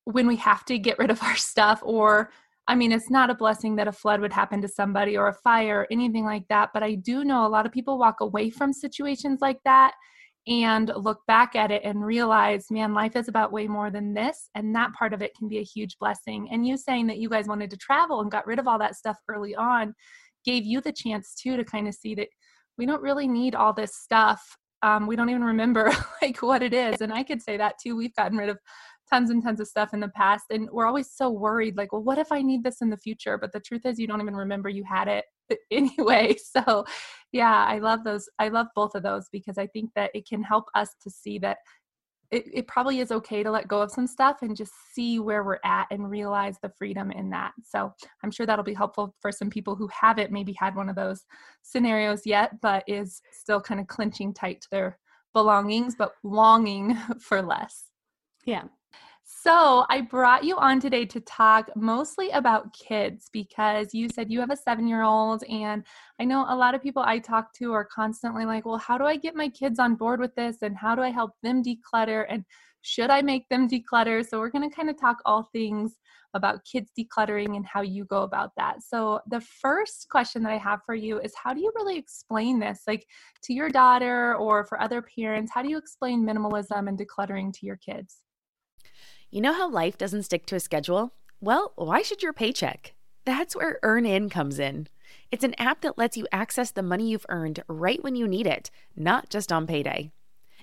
when 0.06 0.28
we 0.28 0.38
have 0.38 0.64
to 0.66 0.80
get 0.80 1.00
rid 1.00 1.12
of 1.12 1.22
our 1.24 1.36
stuff 1.36 1.82
or 1.84 2.32
I 2.70 2.76
mean, 2.76 2.92
it's 2.92 3.10
not 3.10 3.30
a 3.30 3.36
blessing 3.36 3.78
that 3.78 3.88
a 3.88 3.94
flood 3.94 4.20
would 4.20 4.34
happen 4.34 4.62
to 4.62 4.68
somebody 4.68 5.18
or 5.18 5.28
a 5.28 5.34
fire 5.34 5.82
or 5.82 5.88
anything 5.90 6.26
like 6.26 6.48
that, 6.50 6.70
but 6.74 6.84
I 6.84 6.96
do 6.96 7.24
know 7.24 7.48
a 7.48 7.50
lot 7.50 7.66
of 7.66 7.72
people 7.72 7.98
walk 7.98 8.20
away 8.20 8.50
from 8.50 8.74
situations 8.74 9.40
like 9.42 9.60
that 9.64 9.94
and 10.48 10.92
look 10.96 11.20
back 11.28 11.56
at 11.56 11.72
it 11.72 11.82
and 11.84 12.06
realize, 12.06 12.68
man, 12.72 12.94
life 12.94 13.16
is 13.16 13.28
about 13.28 13.52
way 13.52 13.68
more 13.68 13.92
than 13.92 14.14
this. 14.14 14.50
And 14.56 14.74
that 14.76 14.94
part 14.94 15.14
of 15.14 15.22
it 15.22 15.36
can 15.38 15.48
be 15.48 15.58
a 15.58 15.64
huge 15.64 15.98
blessing. 16.00 16.48
And 16.52 16.66
you 16.66 16.78
saying 16.78 17.08
that 17.08 17.18
you 17.18 17.30
guys 17.30 17.48
wanted 17.48 17.70
to 17.72 17.78
travel 17.78 18.22
and 18.22 18.32
got 18.32 18.48
rid 18.48 18.60
of 18.60 18.68
all 18.68 18.80
that 18.80 18.96
stuff 18.96 19.18
early 19.28 19.56
on 19.56 19.94
gave 20.46 20.66
you 20.66 20.80
the 20.80 20.94
chance 20.94 21.36
too 21.36 21.58
to 21.58 21.66
kind 21.66 21.88
of 21.88 21.94
see 21.94 22.16
that 22.16 22.30
we 22.78 22.86
don't 22.86 23.02
really 23.02 23.28
need 23.28 23.56
all 23.56 23.74
this 23.74 23.96
stuff. 23.96 24.42
Um, 24.84 25.08
we 25.08 25.16
don't 25.16 25.30
even 25.30 25.44
remember 25.44 25.92
like 26.22 26.42
what 26.42 26.64
it 26.64 26.74
is. 26.74 27.02
And 27.02 27.12
I 27.12 27.24
could 27.24 27.42
say 27.42 27.58
that 27.58 27.76
too. 27.84 27.98
We've 27.98 28.16
gotten 28.16 28.38
rid 28.38 28.50
of 28.50 28.58
tons 29.10 29.30
and 29.30 29.44
tons 29.44 29.60
of 29.60 29.68
stuff 29.68 29.94
in 29.94 30.00
the 30.00 30.10
past 30.10 30.46
and 30.50 30.70
we're 30.72 30.86
always 30.86 31.10
so 31.12 31.30
worried 31.30 31.78
like 31.78 31.94
well 31.94 32.04
what 32.04 32.18
if 32.18 32.30
i 32.32 32.42
need 32.42 32.64
this 32.64 32.82
in 32.82 32.90
the 32.90 32.98
future 32.98 33.38
but 33.38 33.52
the 33.54 33.60
truth 33.62 33.86
is 33.86 33.98
you 33.98 34.08
don't 34.08 34.22
even 34.22 34.36
remember 34.36 34.68
you 34.70 34.84
had 34.84 35.08
it 35.08 35.24
anyway 35.72 36.36
so 36.36 36.86
yeah 37.32 37.66
i 37.66 37.80
love 37.80 38.04
those 38.04 38.30
i 38.40 38.48
love 38.48 38.68
both 38.76 38.96
of 38.96 39.04
those 39.04 39.28
because 39.32 39.58
i 39.58 39.68
think 39.68 39.90
that 39.96 40.12
it 40.14 40.28
can 40.28 40.42
help 40.44 40.66
us 40.76 40.90
to 41.02 41.10
see 41.10 41.38
that 41.38 41.58
it, 42.32 42.46
it 42.54 42.68
probably 42.68 43.00
is 43.00 43.12
okay 43.12 43.42
to 43.42 43.52
let 43.52 43.68
go 43.68 43.82
of 43.82 43.92
some 43.92 44.08
stuff 44.08 44.38
and 44.42 44.56
just 44.56 44.74
see 44.94 45.20
where 45.20 45.44
we're 45.44 45.60
at 45.64 45.88
and 45.92 46.10
realize 46.10 46.58
the 46.62 46.72
freedom 46.78 47.12
in 47.12 47.30
that. 47.30 47.54
So 47.64 47.94
I'm 48.24 48.32
sure 48.32 48.46
that'll 48.46 48.66
be 48.66 48.74
helpful 48.74 49.16
for 49.22 49.32
some 49.32 49.50
people 49.50 49.76
who 49.76 49.88
haven't 49.88 50.32
maybe 50.32 50.54
had 50.60 50.76
one 50.76 50.90
of 50.90 50.96
those 50.96 51.24
scenarios 51.62 52.24
yet, 52.26 52.60
but 52.62 52.84
is 52.88 53.22
still 53.32 53.62
kind 53.62 53.80
of 53.80 53.88
clenching 53.88 54.34
tight 54.34 54.62
to 54.62 54.68
their 54.72 55.00
belongings, 55.34 55.96
but 55.98 56.14
longing 56.24 56.98
for 57.22 57.42
less. 57.42 57.86
Yeah. 58.46 58.64
So, 59.48 59.86
I 59.88 60.02
brought 60.02 60.44
you 60.44 60.58
on 60.58 60.82
today 60.82 61.06
to 61.06 61.22
talk 61.22 61.70
mostly 61.74 62.30
about 62.32 62.74
kids 62.74 63.30
because 63.32 63.94
you 63.94 64.10
said 64.10 64.30
you 64.30 64.42
have 64.42 64.52
a 64.52 64.58
seven 64.58 64.90
year 64.90 65.04
old. 65.04 65.42
And 65.46 65.86
I 66.20 66.26
know 66.26 66.46
a 66.50 66.54
lot 66.54 66.76
of 66.76 66.84
people 66.84 67.02
I 67.02 67.20
talk 67.20 67.54
to 67.60 67.72
are 67.72 67.86
constantly 67.86 68.44
like, 68.44 68.66
well, 68.66 68.78
how 68.78 68.98
do 68.98 69.06
I 69.06 69.16
get 69.16 69.38
my 69.38 69.48
kids 69.48 69.80
on 69.80 69.96
board 69.96 70.20
with 70.20 70.36
this? 70.36 70.58
And 70.64 70.76
how 70.76 70.96
do 70.96 71.02
I 71.02 71.12
help 71.12 71.32
them 71.44 71.64
declutter? 71.64 72.26
And 72.28 72.44
should 72.82 73.10
I 73.10 73.22
make 73.22 73.48
them 73.48 73.70
declutter? 73.70 74.28
So, 74.28 74.38
we're 74.38 74.50
going 74.50 74.70
to 74.70 74.76
kind 74.76 74.90
of 74.90 75.00
talk 75.00 75.20
all 75.24 75.48
things 75.54 75.94
about 76.34 76.66
kids 76.70 76.92
decluttering 77.00 77.56
and 77.56 77.66
how 77.66 77.84
you 77.84 78.04
go 78.04 78.24
about 78.24 78.52
that. 78.58 78.84
So, 78.84 79.22
the 79.30 79.40
first 79.40 80.08
question 80.12 80.44
that 80.44 80.52
I 80.52 80.58
have 80.58 80.82
for 80.86 80.94
you 80.94 81.22
is 81.22 81.32
how 81.42 81.54
do 81.54 81.62
you 81.62 81.72
really 81.74 81.98
explain 81.98 82.60
this, 82.60 82.82
like 82.86 83.06
to 83.44 83.54
your 83.54 83.70
daughter 83.70 84.36
or 84.36 84.66
for 84.66 84.82
other 84.82 85.02
parents? 85.02 85.54
How 85.56 85.62
do 85.62 85.70
you 85.70 85.78
explain 85.78 86.26
minimalism 86.26 86.90
and 86.90 87.00
decluttering 87.00 87.54
to 87.54 87.66
your 87.66 87.78
kids? 87.78 88.18
You 89.30 89.42
know 89.42 89.52
how 89.52 89.70
life 89.70 89.98
doesn't 89.98 90.24
stick 90.24 90.46
to 90.46 90.56
a 90.56 90.60
schedule? 90.60 91.12
Well, 91.42 91.74
why 91.76 92.02
should 92.02 92.24
your 92.24 92.32
paycheck? 92.32 92.94
That's 93.26 93.58
where 93.58 93.78
EarnIn 93.84 94.32
comes 94.32 94.58
in. 94.58 94.88
It's 95.32 95.44
an 95.44 95.54
app 95.60 95.82
that 95.82 95.98
lets 95.98 96.16
you 96.16 96.26
access 96.32 96.72
the 96.72 96.82
money 96.82 97.10
you've 97.10 97.26
earned 97.28 97.62
right 97.68 98.02
when 98.02 98.16
you 98.16 98.26
need 98.26 98.48
it, 98.48 98.72
not 98.96 99.30
just 99.30 99.52
on 99.52 99.68
payday. 99.68 100.12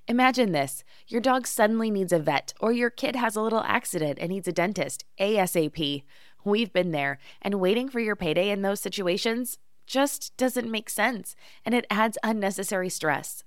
Imagine 0.09 0.53
this 0.53 0.83
your 1.07 1.21
dog 1.21 1.47
suddenly 1.47 1.91
needs 1.91 2.11
a 2.11 2.19
vet, 2.19 2.55
or 2.59 2.73
your 2.73 2.89
kid 2.89 3.17
has 3.17 3.37
a 3.37 3.43
little 3.43 3.63
accident 3.67 4.19
and 4.19 4.31
needs 4.31 4.49
a 4.49 4.53
dentist 4.53 5.05
ASAP. 5.21 6.03
We've 6.43 6.73
been 6.73 6.91
there, 6.91 7.19
and 7.43 7.61
waiting 7.61 7.91
for 7.91 8.01
your 8.01 8.17
payday 8.17 8.49
in 8.49 8.63
those 8.63 8.81
situations 8.81 9.59
just 9.87 10.35
doesn't 10.39 10.71
make 10.71 10.89
sense, 10.89 11.37
and 11.67 11.75
it 11.75 11.87
adds 11.91 12.17
unnecessary 12.23 12.89
stress. 12.89 13.45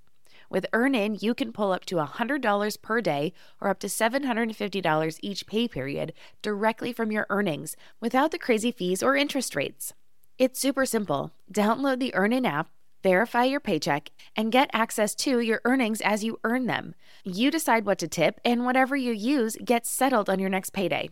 With 0.50 0.66
EarnIn, 0.72 1.22
you 1.22 1.34
can 1.34 1.52
pull 1.52 1.72
up 1.72 1.86
to 1.86 1.96
$100 1.96 2.82
per 2.82 3.02
day 3.02 3.34
or 3.60 3.70
up 3.70 3.80
to 3.80 3.88
$750 3.88 5.20
each 5.22 5.46
pay 5.48 5.68
period 5.68 6.14
directly 6.42 6.94
from 6.94 7.12
your 7.12 7.26
earnings 7.30 7.76
without 8.00 8.32
the 8.32 8.40
crazy 8.40 8.72
fees 8.72 9.04
or 9.04 9.16
interest 9.16 9.56
rates. 9.56 9.94
It's 10.38 10.60
super 10.60 10.86
simple. 10.86 11.32
Download 11.52 12.00
the 12.00 12.14
EarnIn 12.16 12.46
app, 12.46 12.70
verify 13.04 13.44
your 13.44 13.60
paycheck, 13.60 14.12
and 14.36 14.52
get 14.52 14.70
access 14.72 15.16
to 15.16 15.40
your 15.40 15.62
earnings 15.66 16.00
as 16.02 16.24
you 16.24 16.40
earn 16.44 16.68
them. 16.68 16.96
You 17.24 17.52
decide 17.52 17.86
what 17.86 17.98
to 18.00 18.08
tip, 18.08 18.40
and 18.46 18.64
whatever 18.64 18.96
you 18.96 19.12
use 19.12 19.58
gets 19.64 19.90
settled 19.90 20.30
on 20.30 20.40
your 20.40 20.50
next 20.50 20.72
payday. 20.72 21.10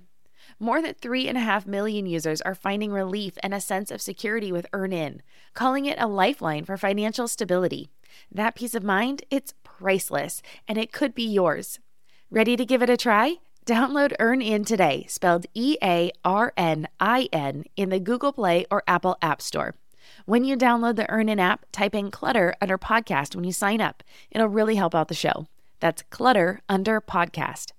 More 0.59 0.81
than 0.81 0.93
3.5 0.93 1.65
million 1.65 2.05
users 2.05 2.41
are 2.41 2.55
finding 2.55 2.91
relief 2.91 3.33
and 3.41 3.53
a 3.53 3.59
sense 3.59 3.91
of 3.91 4.01
security 4.01 4.51
with 4.51 4.71
EarnIn, 4.71 5.21
calling 5.53 5.85
it 5.85 5.99
a 5.99 6.07
lifeline 6.07 6.65
for 6.65 6.77
financial 6.77 7.27
stability. 7.27 7.89
That 8.31 8.55
peace 8.55 8.75
of 8.75 8.83
mind, 8.83 9.23
it's 9.29 9.53
priceless, 9.63 10.41
and 10.67 10.77
it 10.77 10.91
could 10.91 11.13
be 11.15 11.25
yours. 11.25 11.79
Ready 12.29 12.55
to 12.55 12.65
give 12.65 12.81
it 12.81 12.89
a 12.89 12.97
try? 12.97 13.37
Download 13.65 14.15
EarnIn 14.19 14.65
today, 14.65 15.05
spelled 15.07 15.47
E 15.53 15.77
A 15.81 16.11
R 16.23 16.53
N 16.55 16.87
I 16.99 17.29
N, 17.33 17.65
in 17.75 17.89
the 17.89 17.99
Google 17.99 18.31
Play 18.31 18.65
or 18.69 18.83
Apple 18.87 19.17
App 19.21 19.41
Store. 19.41 19.75
When 20.25 20.43
you 20.43 20.55
download 20.55 20.95
the 20.95 21.11
EarnIn 21.11 21.39
app, 21.39 21.65
type 21.71 21.95
in 21.95 22.11
Clutter 22.11 22.55
under 22.61 22.77
podcast 22.77 23.35
when 23.35 23.43
you 23.43 23.51
sign 23.51 23.81
up. 23.81 24.03
It'll 24.31 24.47
really 24.47 24.75
help 24.75 24.93
out 24.93 25.07
the 25.07 25.15
show. 25.15 25.47
That's 25.79 26.03
Clutter 26.09 26.61
under 26.69 27.01
podcast. 27.01 27.71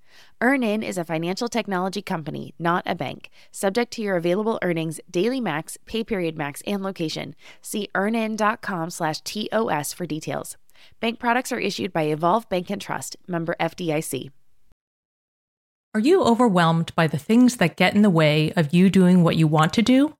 EarnIn 0.42 0.84
is 0.84 0.98
a 0.98 1.04
financial 1.04 1.48
technology 1.48 2.02
company, 2.02 2.52
not 2.58 2.82
a 2.84 2.94
bank. 2.94 3.30
Subject 3.52 3.90
to 3.92 4.02
your 4.02 4.16
available 4.16 4.58
earnings, 4.60 5.00
daily 5.10 5.40
max, 5.40 5.78
pay 5.86 6.04
period 6.04 6.36
max, 6.36 6.62
and 6.66 6.82
location. 6.82 7.34
See 7.62 7.88
earnin.com 7.94 8.90
slash 8.90 9.22
TOS 9.22 9.94
for 9.94 10.04
details. 10.04 10.58
Bank 11.00 11.18
products 11.18 11.52
are 11.52 11.58
issued 11.58 11.90
by 11.90 12.02
Evolve 12.02 12.46
Bank 12.50 12.68
and 12.68 12.80
Trust, 12.80 13.16
member 13.26 13.56
FDIC. 13.58 14.30
Are 15.94 16.00
you 16.00 16.22
overwhelmed 16.22 16.94
by 16.94 17.06
the 17.06 17.16
things 17.16 17.56
that 17.56 17.76
get 17.76 17.94
in 17.94 18.02
the 18.02 18.10
way 18.10 18.52
of 18.56 18.74
you 18.74 18.90
doing 18.90 19.24
what 19.24 19.36
you 19.36 19.46
want 19.46 19.72
to 19.72 19.82
do? 19.82 20.18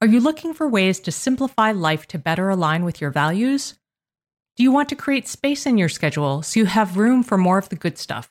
Are 0.00 0.06
you 0.06 0.20
looking 0.20 0.54
for 0.54 0.66
ways 0.66 0.98
to 1.00 1.12
simplify 1.12 1.72
life 1.72 2.06
to 2.08 2.18
better 2.18 2.48
align 2.48 2.86
with 2.86 3.02
your 3.02 3.10
values? 3.10 3.74
Do 4.56 4.62
you 4.62 4.72
want 4.72 4.88
to 4.88 4.96
create 4.96 5.28
space 5.28 5.66
in 5.66 5.76
your 5.76 5.90
schedule 5.90 6.40
so 6.40 6.60
you 6.60 6.64
have 6.64 6.96
room 6.96 7.22
for 7.22 7.36
more 7.36 7.58
of 7.58 7.68
the 7.68 7.76
good 7.76 7.98
stuff? 7.98 8.30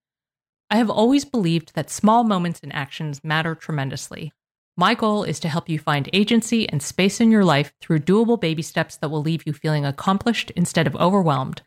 I 0.71 0.77
have 0.77 0.89
always 0.89 1.25
believed 1.25 1.75
that 1.75 1.89
small 1.89 2.23
moments 2.23 2.61
and 2.63 2.73
actions 2.73 3.25
matter 3.25 3.55
tremendously. 3.55 4.31
My 4.77 4.95
goal 4.95 5.25
is 5.25 5.37
to 5.41 5.49
help 5.49 5.67
you 5.67 5.77
find 5.77 6.09
agency 6.13 6.67
and 6.69 6.81
space 6.81 7.19
in 7.19 7.29
your 7.29 7.43
life 7.43 7.73
through 7.81 7.99
doable 7.99 8.39
baby 8.39 8.61
steps 8.61 8.95
that 8.95 9.09
will 9.09 9.21
leave 9.21 9.45
you 9.45 9.51
feeling 9.51 9.85
accomplished 9.85 10.49
instead 10.51 10.87
of 10.87 10.95
overwhelmed. 10.95 11.61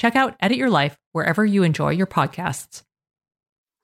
Check 0.00 0.16
out 0.16 0.34
Edit 0.40 0.58
Your 0.58 0.70
Life 0.70 0.98
wherever 1.12 1.46
you 1.46 1.62
enjoy 1.62 1.90
your 1.90 2.08
podcasts. 2.08 2.82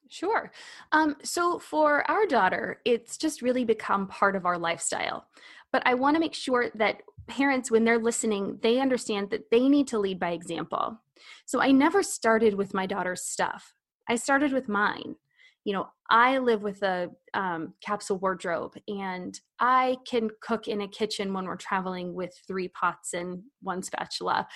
Sure. 0.09 0.51
Um, 0.91 1.17
so 1.23 1.61
for 1.61 2.09
our 2.11 2.27
daughter, 2.27 2.81
it's 2.85 3.17
just 3.17 3.43
really 3.43 3.65
become 3.65 4.09
part 4.09 4.35
of 4.35 4.45
our 4.45 4.59
lifestyle. 4.59 5.29
But 5.71 5.85
I 5.87 5.95
want 5.95 6.17
to 6.17 6.21
make 6.21 6.35
sure 6.35 6.71
that 6.75 7.03
parents, 7.29 7.71
when 7.71 7.85
they're 7.85 7.99
listening, 8.01 8.59
they 8.61 8.81
understand 8.81 9.31
that 9.31 9.53
they 9.53 9.69
need 9.69 9.87
to 9.89 10.01
lead 10.01 10.19
by 10.19 10.31
example. 10.31 11.01
So 11.47 11.61
I 11.61 11.71
never 11.71 12.03
started 12.03 12.55
with 12.55 12.75
my 12.75 12.87
daughter's 12.87 13.23
stuff. 13.23 13.73
I 14.09 14.17
started 14.17 14.53
with 14.53 14.69
mine. 14.69 15.17
You 15.65 15.73
know, 15.73 15.89
I 16.11 16.39
live 16.39 16.63
with 16.63 16.83
a 16.83 17.11
um, 17.33 17.73
capsule 17.81 18.19
wardrobe 18.19 18.75
and 18.87 19.39
I 19.61 19.97
can 20.07 20.29
cook 20.43 20.69
in 20.69 20.83
a 20.83 20.89
kitchen 20.89 21.33
when 21.33 21.47
we're 21.47 21.57
traveling 21.57 22.15
with 22.15 22.39
three 22.47 22.69
pots 22.69 23.15
and 23.15 23.43
one 23.63 23.83
spatula. 23.83 24.47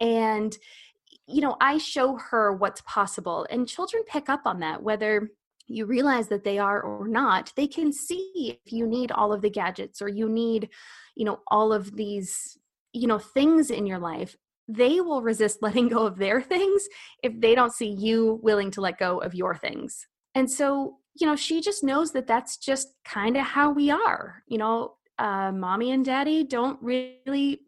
And, 0.00 0.56
you 1.28 1.40
know, 1.40 1.56
I 1.60 1.78
show 1.78 2.16
her 2.16 2.52
what's 2.52 2.82
possible, 2.82 3.46
and 3.50 3.68
children 3.68 4.02
pick 4.08 4.28
up 4.28 4.42
on 4.44 4.60
that, 4.60 4.82
whether 4.82 5.28
you 5.68 5.86
realize 5.86 6.28
that 6.28 6.44
they 6.44 6.58
are 6.58 6.80
or 6.80 7.08
not 7.08 7.52
they 7.56 7.66
can 7.66 7.92
see 7.92 8.60
if 8.64 8.72
you 8.72 8.86
need 8.86 9.10
all 9.10 9.32
of 9.32 9.42
the 9.42 9.50
gadgets 9.50 10.00
or 10.00 10.08
you 10.08 10.28
need 10.28 10.68
you 11.16 11.24
know 11.24 11.40
all 11.48 11.72
of 11.72 11.96
these 11.96 12.58
you 12.92 13.06
know 13.06 13.18
things 13.18 13.70
in 13.70 13.86
your 13.86 13.98
life 13.98 14.36
they 14.68 15.00
will 15.00 15.22
resist 15.22 15.58
letting 15.62 15.88
go 15.88 16.06
of 16.06 16.18
their 16.18 16.40
things 16.42 16.88
if 17.22 17.32
they 17.40 17.54
don't 17.54 17.72
see 17.72 17.88
you 17.88 18.40
willing 18.42 18.70
to 18.72 18.80
let 18.80 18.98
go 18.98 19.18
of 19.18 19.34
your 19.34 19.56
things. 19.56 20.06
And 20.34 20.50
so, 20.50 20.98
you 21.18 21.26
know, 21.26 21.36
she 21.36 21.60
just 21.60 21.82
knows 21.82 22.12
that 22.12 22.26
that's 22.26 22.56
just 22.58 22.88
kind 23.04 23.36
of 23.36 23.44
how 23.44 23.70
we 23.70 23.90
are. 23.90 24.42
You 24.46 24.58
know, 24.58 24.94
uh, 25.18 25.52
mommy 25.52 25.92
and 25.92 26.04
daddy 26.04 26.44
don't 26.44 26.78
really 26.82 27.60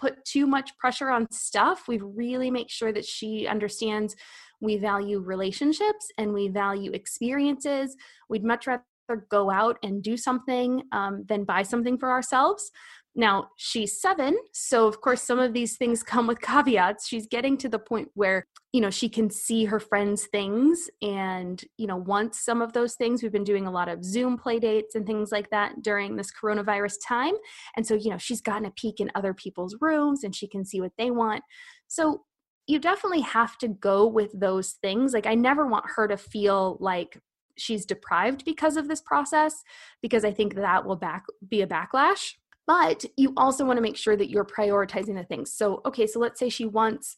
put 0.00 0.24
too 0.24 0.46
much 0.46 0.76
pressure 0.78 1.10
on 1.10 1.30
stuff. 1.30 1.86
We 1.88 1.98
really 1.98 2.50
make 2.50 2.70
sure 2.70 2.92
that 2.92 3.04
she 3.04 3.46
understands 3.46 4.16
we 4.60 4.76
value 4.76 5.20
relationships 5.20 6.08
and 6.18 6.32
we 6.32 6.48
value 6.48 6.92
experiences. 6.92 7.96
We'd 8.28 8.44
much 8.44 8.66
rather 8.66 8.82
go 9.30 9.50
out 9.50 9.78
and 9.82 10.02
do 10.02 10.16
something 10.16 10.82
um, 10.92 11.24
than 11.28 11.44
buy 11.44 11.62
something 11.62 11.98
for 11.98 12.10
ourselves. 12.10 12.70
Now, 13.18 13.48
she's 13.56 14.00
seven, 14.00 14.38
so 14.52 14.86
of 14.86 15.00
course, 15.00 15.22
some 15.22 15.40
of 15.40 15.52
these 15.52 15.76
things 15.76 16.04
come 16.04 16.28
with 16.28 16.40
caveats. 16.40 17.08
She's 17.08 17.26
getting 17.26 17.56
to 17.58 17.68
the 17.68 17.80
point 17.80 18.08
where, 18.14 18.46
you 18.72 18.80
know, 18.80 18.90
she 18.90 19.08
can 19.08 19.28
see 19.28 19.64
her 19.64 19.80
friends' 19.80 20.28
things 20.30 20.88
and, 21.02 21.60
you 21.78 21.88
know, 21.88 21.96
wants 21.96 22.44
some 22.44 22.62
of 22.62 22.74
those 22.74 22.94
things. 22.94 23.20
We've 23.20 23.32
been 23.32 23.42
doing 23.42 23.66
a 23.66 23.72
lot 23.72 23.88
of 23.88 24.04
Zoom 24.04 24.38
play 24.38 24.60
dates 24.60 24.94
and 24.94 25.04
things 25.04 25.32
like 25.32 25.50
that 25.50 25.82
during 25.82 26.14
this 26.14 26.30
coronavirus 26.30 26.94
time. 27.04 27.34
And 27.76 27.84
so, 27.84 27.94
you 27.94 28.10
know, 28.10 28.18
she's 28.18 28.40
gotten 28.40 28.66
a 28.66 28.70
peek 28.70 29.00
in 29.00 29.10
other 29.16 29.34
people's 29.34 29.76
rooms 29.80 30.22
and 30.22 30.32
she 30.32 30.46
can 30.46 30.64
see 30.64 30.80
what 30.80 30.92
they 30.96 31.10
want. 31.10 31.42
So, 31.88 32.22
you 32.68 32.78
definitely 32.78 33.22
have 33.22 33.58
to 33.58 33.68
go 33.68 34.06
with 34.06 34.30
those 34.38 34.76
things. 34.80 35.12
Like, 35.12 35.26
I 35.26 35.34
never 35.34 35.66
want 35.66 35.86
her 35.96 36.06
to 36.06 36.16
feel 36.16 36.76
like 36.78 37.18
she's 37.56 37.84
deprived 37.84 38.44
because 38.44 38.76
of 38.76 38.86
this 38.86 39.00
process 39.00 39.64
because 40.02 40.24
I 40.24 40.32
think 40.32 40.54
that 40.54 40.86
will 40.86 40.94
back 40.94 41.24
be 41.48 41.62
a 41.62 41.66
backlash 41.66 42.34
but 42.68 43.02
you 43.16 43.32
also 43.38 43.64
want 43.64 43.78
to 43.78 43.82
make 43.82 43.96
sure 43.96 44.14
that 44.14 44.28
you're 44.28 44.44
prioritizing 44.44 45.16
the 45.16 45.24
things. 45.24 45.52
So 45.52 45.80
okay 45.86 46.06
so 46.06 46.20
let's 46.20 46.38
say 46.38 46.50
she 46.50 46.66
wants 46.66 47.16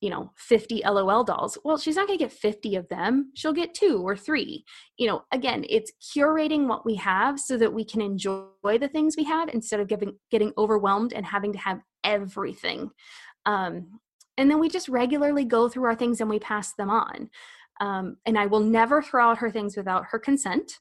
you 0.00 0.10
know 0.10 0.30
50 0.36 0.82
lol 0.84 1.24
dolls. 1.24 1.58
Well 1.64 1.78
she's 1.78 1.96
not 1.96 2.06
going 2.06 2.18
to 2.18 2.24
get 2.24 2.32
50 2.32 2.76
of 2.76 2.88
them. 2.88 3.32
She'll 3.34 3.54
get 3.54 3.74
two 3.74 4.06
or 4.06 4.14
three. 4.14 4.64
You 4.98 5.08
know 5.08 5.22
again 5.32 5.64
it's 5.68 5.90
curating 6.14 6.68
what 6.68 6.84
we 6.84 6.94
have 6.96 7.40
so 7.40 7.56
that 7.56 7.72
we 7.72 7.84
can 7.84 8.02
enjoy 8.02 8.44
the 8.62 8.90
things 8.92 9.16
we 9.16 9.24
have 9.24 9.48
instead 9.48 9.80
of 9.80 9.88
getting 9.88 10.16
getting 10.30 10.52
overwhelmed 10.58 11.14
and 11.14 11.24
having 11.24 11.52
to 11.54 11.58
have 11.58 11.80
everything. 12.04 12.90
Um, 13.46 14.00
and 14.36 14.50
then 14.50 14.60
we 14.60 14.68
just 14.68 14.88
regularly 14.88 15.44
go 15.44 15.68
through 15.68 15.84
our 15.84 15.94
things 15.94 16.20
and 16.20 16.30
we 16.30 16.38
pass 16.38 16.74
them 16.74 16.90
on. 16.90 17.30
Um, 17.80 18.18
and 18.26 18.38
i 18.38 18.44
will 18.44 18.60
never 18.60 19.00
throw 19.00 19.30
out 19.30 19.38
her 19.38 19.50
things 19.50 19.78
without 19.78 20.04
her 20.10 20.18
consent. 20.18 20.78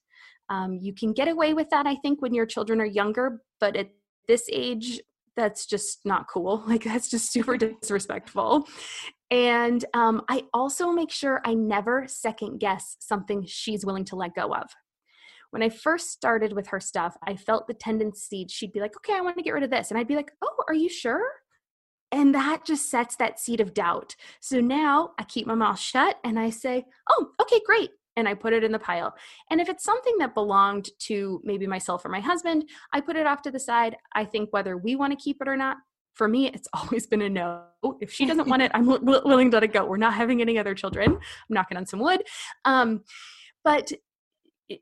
Um, 0.49 0.79
you 0.81 0.93
can 0.93 1.13
get 1.13 1.27
away 1.27 1.53
with 1.53 1.69
that 1.69 1.85
i 1.85 1.95
think 1.95 2.21
when 2.21 2.33
your 2.33 2.47
children 2.47 2.81
are 2.81 2.85
younger 3.01 3.41
but 3.59 3.75
at 3.75 3.89
this 4.29 4.47
age 4.53 5.01
that's 5.35 5.65
just 5.65 6.05
not 6.05 6.27
cool. 6.27 6.63
Like 6.67 6.83
that's 6.83 7.09
just 7.09 7.31
super 7.31 7.57
disrespectful. 7.57 8.67
And 9.31 9.83
um, 9.93 10.21
I 10.29 10.43
also 10.53 10.91
make 10.91 11.11
sure 11.11 11.41
I 11.43 11.53
never 11.55 12.05
second 12.07 12.59
guess 12.59 12.95
something 12.99 13.45
she's 13.45 13.85
willing 13.85 14.05
to 14.05 14.15
let 14.15 14.35
go 14.35 14.53
of. 14.53 14.69
When 15.51 15.63
I 15.63 15.69
first 15.69 16.11
started 16.11 16.53
with 16.53 16.67
her 16.67 16.79
stuff, 16.79 17.17
I 17.25 17.35
felt 17.35 17.67
the 17.67 17.73
tendency 17.73 18.45
she'd 18.49 18.71
be 18.71 18.79
like, 18.79 18.95
okay, 18.97 19.17
I 19.17 19.21
want 19.21 19.37
to 19.37 19.43
get 19.43 19.53
rid 19.53 19.63
of 19.63 19.71
this. 19.71 19.89
And 19.89 19.99
I'd 19.99 20.07
be 20.07 20.15
like, 20.15 20.31
oh, 20.43 20.63
are 20.67 20.75
you 20.75 20.89
sure? 20.89 21.23
And 22.11 22.33
that 22.35 22.65
just 22.65 22.89
sets 22.89 23.15
that 23.15 23.39
seed 23.39 23.61
of 23.61 23.73
doubt. 23.73 24.15
So 24.41 24.59
now 24.59 25.11
I 25.19 25.23
keep 25.23 25.47
my 25.47 25.55
mouth 25.55 25.79
shut 25.79 26.17
and 26.23 26.39
I 26.39 26.51
say, 26.51 26.85
oh, 27.09 27.29
okay, 27.41 27.61
great 27.65 27.89
and 28.15 28.27
I 28.27 28.33
put 28.33 28.53
it 28.53 28.63
in 28.63 28.71
the 28.71 28.79
pile. 28.79 29.13
And 29.49 29.61
if 29.61 29.69
it's 29.69 29.83
something 29.83 30.17
that 30.19 30.33
belonged 30.33 30.89
to 30.99 31.41
maybe 31.43 31.67
myself 31.67 32.05
or 32.05 32.09
my 32.09 32.19
husband, 32.19 32.69
I 32.93 33.01
put 33.01 33.15
it 33.15 33.25
off 33.25 33.41
to 33.43 33.51
the 33.51 33.59
side. 33.59 33.95
I 34.13 34.25
think 34.25 34.51
whether 34.51 34.77
we 34.77 34.95
want 34.95 35.17
to 35.17 35.23
keep 35.23 35.37
it 35.41 35.47
or 35.47 35.55
not, 35.55 35.77
for 36.13 36.27
me, 36.27 36.47
it's 36.47 36.67
always 36.73 37.07
been 37.07 37.21
a 37.21 37.29
no. 37.29 37.63
If 38.01 38.11
she 38.11 38.25
doesn't 38.25 38.47
want 38.47 38.61
it, 38.61 38.71
I'm 38.73 38.87
w- 38.87 39.21
willing 39.25 39.51
to 39.51 39.57
let 39.57 39.63
it 39.63 39.73
go. 39.73 39.85
We're 39.85 39.97
not 39.97 40.13
having 40.13 40.41
any 40.41 40.57
other 40.57 40.75
children. 40.75 41.13
I'm 41.13 41.19
knocking 41.49 41.77
on 41.77 41.85
some 41.85 41.99
wood. 41.99 42.23
Um, 42.65 43.03
but 43.63 43.91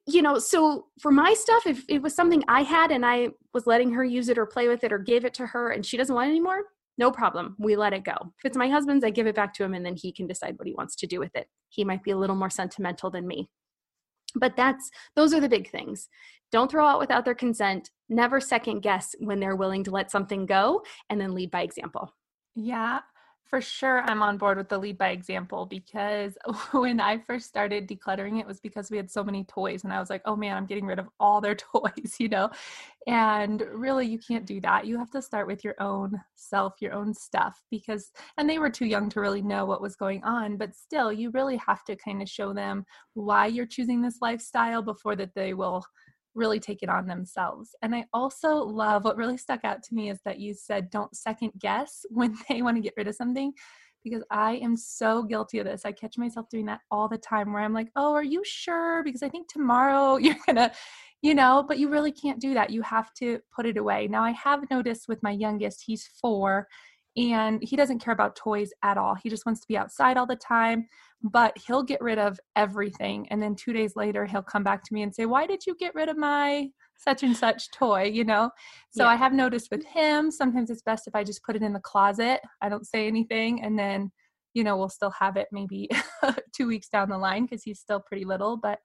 you 0.05 0.21
know, 0.21 0.37
so 0.37 0.87
for 0.99 1.11
my 1.11 1.33
stuff, 1.33 1.65
if 1.65 1.85
it 1.87 2.01
was 2.01 2.13
something 2.13 2.43
I 2.49 2.63
had 2.63 2.91
and 2.91 3.05
I 3.05 3.29
was 3.53 3.65
letting 3.65 3.93
her 3.93 4.03
use 4.03 4.27
it 4.27 4.37
or 4.37 4.45
play 4.45 4.67
with 4.67 4.83
it 4.83 4.91
or 4.91 4.97
gave 4.97 5.23
it 5.23 5.33
to 5.35 5.47
her 5.47 5.71
and 5.71 5.85
she 5.85 5.95
doesn't 5.95 6.13
want 6.13 6.27
it 6.27 6.31
anymore, 6.31 6.63
no 6.97 7.11
problem. 7.11 7.55
We 7.59 7.75
let 7.75 7.93
it 7.93 8.03
go. 8.03 8.15
If 8.39 8.45
it's 8.45 8.57
my 8.57 8.69
husband's, 8.69 9.03
I 9.03 9.09
give 9.09 9.27
it 9.27 9.35
back 9.35 9.53
to 9.55 9.63
him 9.63 9.73
and 9.73 9.85
then 9.85 9.95
he 9.95 10.11
can 10.11 10.27
decide 10.27 10.57
what 10.57 10.67
he 10.67 10.73
wants 10.73 10.95
to 10.97 11.07
do 11.07 11.19
with 11.19 11.35
it. 11.35 11.47
He 11.69 11.83
might 11.83 12.03
be 12.03 12.11
a 12.11 12.17
little 12.17 12.35
more 12.35 12.49
sentimental 12.49 13.09
than 13.11 13.27
me. 13.27 13.49
But 14.35 14.55
that's 14.55 14.89
those 15.15 15.33
are 15.33 15.39
the 15.39 15.49
big 15.49 15.69
things. 15.69 16.09
Don't 16.51 16.69
throw 16.71 16.85
out 16.85 16.99
without 16.99 17.25
their 17.25 17.35
consent. 17.35 17.91
Never 18.09 18.39
second 18.39 18.81
guess 18.81 19.15
when 19.19 19.39
they're 19.39 19.55
willing 19.55 19.83
to 19.85 19.91
let 19.91 20.11
something 20.11 20.45
go 20.45 20.83
and 21.09 21.19
then 21.19 21.33
lead 21.33 21.51
by 21.51 21.61
example. 21.61 22.15
Yeah 22.55 22.99
for 23.49 23.61
sure 23.61 24.01
i'm 24.03 24.21
on 24.21 24.37
board 24.37 24.57
with 24.57 24.69
the 24.69 24.77
lead 24.77 24.97
by 24.97 25.09
example 25.09 25.65
because 25.65 26.37
when 26.71 26.99
i 26.99 27.17
first 27.17 27.47
started 27.47 27.87
decluttering 27.87 28.39
it 28.39 28.47
was 28.47 28.59
because 28.59 28.91
we 28.91 28.97
had 28.97 29.09
so 29.09 29.23
many 29.23 29.43
toys 29.45 29.83
and 29.83 29.93
i 29.93 29.99
was 29.99 30.09
like 30.09 30.21
oh 30.25 30.35
man 30.35 30.55
i'm 30.55 30.65
getting 30.65 30.85
rid 30.85 30.99
of 30.99 31.07
all 31.19 31.41
their 31.41 31.55
toys 31.73 32.17
you 32.19 32.29
know? 32.29 32.49
And 33.07 33.63
really 33.73 34.05
you 34.05 34.19
can't 34.19 34.45
do 34.45 34.59
that. 34.61 34.85
You 34.85 34.97
have 34.97 35.11
to 35.11 35.21
start 35.21 35.47
with 35.47 35.63
your 35.63 35.81
own 35.81 36.21
self 36.35 36.73
your 36.81 36.93
own 36.93 37.13
stuff 37.13 37.61
because 37.71 38.11
and 38.37 38.49
they 38.49 38.59
were 38.59 38.69
too 38.69 38.85
young 38.85 39.09
to 39.09 39.21
really 39.21 39.41
know 39.41 39.65
what 39.65 39.81
was 39.81 39.95
going 39.95 40.23
on 40.23 40.57
but 40.57 40.75
still 40.75 41.11
you 41.11 41.31
really 41.31 41.57
have 41.57 41.83
to 41.85 41.95
kind 41.95 42.21
of 42.21 42.29
show 42.29 42.53
them 42.53 42.85
why 43.13 43.47
you're 43.47 43.65
choosing 43.65 44.01
this 44.01 44.17
lifestyle 44.21 44.81
before 44.81 45.15
that 45.15 45.33
they 45.35 45.53
will 45.53 45.83
really 46.37 46.59
take 46.59 46.83
it 46.83 46.89
on 46.89 47.07
themselves. 47.07 47.75
And 47.81 47.93
I 47.95 48.05
also 48.13 48.55
love 48.55 49.03
what 49.03 49.17
really 49.17 49.37
stuck 49.37 49.65
out 49.65 49.83
to 49.83 49.95
me 49.95 50.09
is 50.09 50.19
that 50.23 50.39
you 50.39 50.53
said 50.53 50.89
don't 50.89 51.15
second 51.15 51.51
guess 51.59 52.05
when 52.09 52.37
they 52.47 52.61
want 52.61 52.77
to 52.77 52.81
get 52.81 52.93
rid 52.95 53.07
of 53.07 53.15
something 53.15 53.51
because 54.03 54.23
I 54.31 54.53
am 54.57 54.77
so 54.77 55.23
guilty 55.23 55.59
of 55.59 55.65
this. 55.65 55.83
I 55.83 55.91
catch 55.91 56.17
myself 56.17 56.47
doing 56.49 56.67
that 56.67 56.81
all 56.91 57.09
the 57.09 57.17
time 57.17 57.51
where 57.51 57.63
I'm 57.63 57.73
like, 57.73 57.89
"Oh, 57.95 58.13
are 58.13 58.23
you 58.23 58.41
sure? 58.45 59.03
Because 59.03 59.23
I 59.23 59.29
think 59.29 59.47
tomorrow 59.49 60.17
you're 60.21 60.37
going 60.45 60.55
to, 60.55 60.71
you 61.21 61.35
know, 61.35 61.65
but 61.67 61.79
you 61.79 61.89
really 61.89 62.11
can't 62.11 62.39
do 62.39 62.53
that. 62.53 62.69
You 62.69 62.81
have 62.83 63.13
to 63.15 63.39
put 63.53 63.65
it 63.65 63.77
away." 63.77 64.07
Now, 64.07 64.23
I 64.23 64.31
have 64.31 64.69
noticed 64.69 65.07
with 65.09 65.21
my 65.23 65.31
youngest, 65.31 65.83
he's 65.85 66.07
4 66.21 66.67
and 67.17 67.61
he 67.63 67.75
doesn't 67.75 67.99
care 67.99 68.13
about 68.13 68.35
toys 68.35 68.69
at 68.83 68.97
all. 68.97 69.15
He 69.15 69.29
just 69.29 69.45
wants 69.45 69.59
to 69.61 69.67
be 69.67 69.77
outside 69.77 70.17
all 70.17 70.27
the 70.27 70.35
time, 70.35 70.87
but 71.23 71.57
he'll 71.57 71.83
get 71.83 72.01
rid 72.01 72.19
of 72.19 72.39
everything. 72.55 73.27
And 73.29 73.41
then 73.41 73.55
two 73.55 73.73
days 73.73 73.95
later, 73.95 74.25
he'll 74.25 74.43
come 74.43 74.63
back 74.63 74.83
to 74.83 74.93
me 74.93 75.01
and 75.01 75.13
say, 75.13 75.25
Why 75.25 75.45
did 75.47 75.65
you 75.65 75.75
get 75.75 75.95
rid 75.95 76.09
of 76.09 76.17
my 76.17 76.69
such 76.97 77.23
and 77.23 77.35
such 77.35 77.71
toy? 77.71 78.03
You 78.03 78.23
know? 78.23 78.51
So 78.91 79.03
yeah. 79.03 79.09
I 79.09 79.15
have 79.15 79.33
noticed 79.33 79.69
with 79.71 79.85
him, 79.85 80.31
sometimes 80.31 80.69
it's 80.69 80.83
best 80.83 81.07
if 81.07 81.15
I 81.15 81.23
just 81.23 81.43
put 81.43 81.55
it 81.55 81.63
in 81.63 81.73
the 81.73 81.79
closet. 81.79 82.41
I 82.61 82.69
don't 82.69 82.85
say 82.85 83.07
anything. 83.07 83.63
And 83.63 83.77
then, 83.77 84.11
you 84.53 84.63
know, 84.63 84.77
we'll 84.77 84.89
still 84.89 85.13
have 85.19 85.37
it 85.37 85.47
maybe 85.51 85.89
two 86.55 86.67
weeks 86.67 86.89
down 86.89 87.09
the 87.09 87.17
line 87.17 87.45
because 87.45 87.63
he's 87.63 87.79
still 87.79 87.99
pretty 87.99 88.25
little. 88.25 88.57
But 88.57 88.79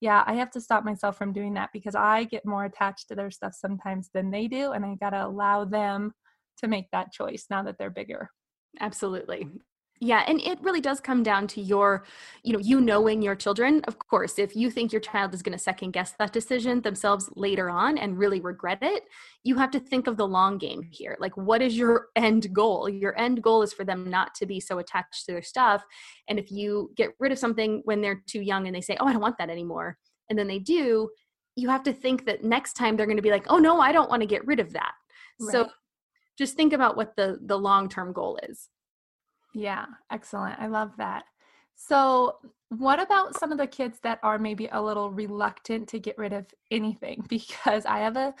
yeah, 0.00 0.24
I 0.26 0.34
have 0.34 0.50
to 0.52 0.60
stop 0.60 0.84
myself 0.84 1.16
from 1.16 1.32
doing 1.32 1.54
that 1.54 1.70
because 1.72 1.94
I 1.94 2.24
get 2.24 2.44
more 2.44 2.64
attached 2.64 3.08
to 3.08 3.14
their 3.14 3.30
stuff 3.30 3.54
sometimes 3.54 4.10
than 4.12 4.30
they 4.30 4.46
do. 4.46 4.72
And 4.72 4.84
I 4.84 4.94
got 4.96 5.10
to 5.10 5.24
allow 5.24 5.64
them 5.64 6.12
to 6.58 6.68
make 6.68 6.90
that 6.90 7.12
choice 7.12 7.46
now 7.48 7.62
that 7.62 7.76
they're 7.78 7.90
bigger. 7.90 8.30
Absolutely. 8.80 9.48
Yeah, 10.00 10.24
and 10.26 10.40
it 10.42 10.60
really 10.60 10.82
does 10.82 11.00
come 11.00 11.22
down 11.22 11.46
to 11.48 11.60
your, 11.60 12.04
you 12.42 12.52
know, 12.52 12.58
you 12.58 12.80
knowing 12.80 13.22
your 13.22 13.34
children. 13.34 13.80
Of 13.88 13.98
course, 13.98 14.38
if 14.38 14.54
you 14.54 14.70
think 14.70 14.92
your 14.92 15.00
child 15.00 15.32
is 15.32 15.42
going 15.42 15.56
to 15.56 15.62
second 15.62 15.92
guess 15.92 16.12
that 16.18 16.32
decision 16.32 16.82
themselves 16.82 17.30
later 17.34 17.70
on 17.70 17.96
and 17.96 18.18
really 18.18 18.40
regret 18.40 18.78
it, 18.82 19.04
you 19.42 19.56
have 19.56 19.70
to 19.70 19.80
think 19.80 20.06
of 20.06 20.18
the 20.18 20.26
long 20.28 20.58
game 20.58 20.82
here. 20.90 21.16
Like, 21.18 21.34
what 21.36 21.62
is 21.62 21.78
your 21.78 22.08
end 22.16 22.52
goal? 22.52 22.88
Your 22.88 23.18
end 23.18 23.42
goal 23.42 23.62
is 23.62 23.72
for 23.72 23.84
them 23.84 24.10
not 24.10 24.34
to 24.34 24.46
be 24.46 24.60
so 24.60 24.78
attached 24.78 25.24
to 25.26 25.32
their 25.32 25.42
stuff. 25.42 25.82
And 26.28 26.38
if 26.38 26.50
you 26.50 26.90
get 26.94 27.10
rid 27.18 27.32
of 27.32 27.38
something 27.38 27.80
when 27.84 28.02
they're 28.02 28.22
too 28.26 28.42
young 28.42 28.66
and 28.66 28.76
they 28.76 28.82
say, 28.82 28.98
oh, 29.00 29.06
I 29.06 29.12
don't 29.12 29.22
want 29.22 29.38
that 29.38 29.50
anymore, 29.50 29.96
and 30.28 30.38
then 30.38 30.46
they 30.48 30.58
do, 30.58 31.08
you 31.54 31.70
have 31.70 31.84
to 31.84 31.92
think 31.92 32.26
that 32.26 32.44
next 32.44 32.74
time 32.74 32.96
they're 32.96 33.06
going 33.06 33.16
to 33.16 33.22
be 33.22 33.30
like, 33.30 33.46
oh, 33.48 33.58
no, 33.58 33.80
I 33.80 33.92
don't 33.92 34.10
want 34.10 34.20
to 34.20 34.26
get 34.26 34.46
rid 34.46 34.60
of 34.60 34.74
that. 34.74 34.92
Right. 35.40 35.52
So 35.52 35.68
just 36.36 36.54
think 36.54 36.74
about 36.74 36.98
what 36.98 37.16
the 37.16 37.38
the 37.46 37.58
long 37.58 37.88
term 37.88 38.12
goal 38.12 38.38
is 38.42 38.68
yeah 39.56 39.86
excellent 40.10 40.58
i 40.60 40.66
love 40.66 40.92
that 40.98 41.24
so 41.74 42.36
what 42.68 43.00
about 43.00 43.38
some 43.38 43.52
of 43.52 43.58
the 43.58 43.66
kids 43.66 43.98
that 44.02 44.18
are 44.22 44.38
maybe 44.38 44.68
a 44.72 44.82
little 44.82 45.10
reluctant 45.10 45.88
to 45.88 45.98
get 45.98 46.16
rid 46.18 46.32
of 46.32 46.46
anything 46.70 47.24
because 47.28 47.84
i 47.86 47.98
have 47.98 48.16
a 48.16 48.34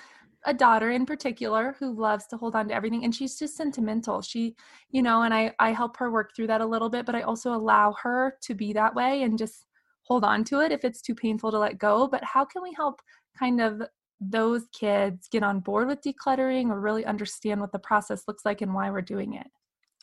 a 0.44 0.54
daughter 0.54 0.92
in 0.92 1.04
particular 1.04 1.74
who 1.80 1.92
loves 1.92 2.26
to 2.26 2.36
hold 2.36 2.54
on 2.54 2.68
to 2.68 2.74
everything 2.74 3.02
and 3.04 3.14
she's 3.14 3.36
just 3.36 3.56
sentimental 3.56 4.20
she 4.20 4.54
you 4.90 5.02
know 5.02 5.22
and 5.22 5.34
i 5.34 5.52
i 5.58 5.72
help 5.72 5.96
her 5.96 6.10
work 6.10 6.36
through 6.36 6.46
that 6.46 6.60
a 6.60 6.66
little 6.66 6.90
bit 6.90 7.04
but 7.06 7.16
i 7.16 7.22
also 7.22 7.52
allow 7.52 7.92
her 8.00 8.36
to 8.42 8.54
be 8.54 8.72
that 8.72 8.94
way 8.94 9.22
and 9.22 9.38
just 9.38 9.66
hold 10.02 10.22
on 10.22 10.44
to 10.44 10.60
it 10.60 10.70
if 10.70 10.84
it's 10.84 11.02
too 11.02 11.14
painful 11.14 11.50
to 11.50 11.58
let 11.58 11.78
go 11.78 12.06
but 12.06 12.22
how 12.22 12.44
can 12.44 12.62
we 12.62 12.72
help 12.74 13.00
kind 13.36 13.60
of 13.60 13.82
those 14.20 14.66
kids 14.72 15.28
get 15.28 15.42
on 15.42 15.60
board 15.60 15.88
with 15.88 16.00
decluttering 16.02 16.70
or 16.70 16.80
really 16.80 17.04
understand 17.04 17.60
what 17.60 17.72
the 17.72 17.78
process 17.78 18.22
looks 18.26 18.44
like 18.44 18.62
and 18.62 18.72
why 18.72 18.90
we're 18.90 19.02
doing 19.02 19.34
it? 19.34 19.46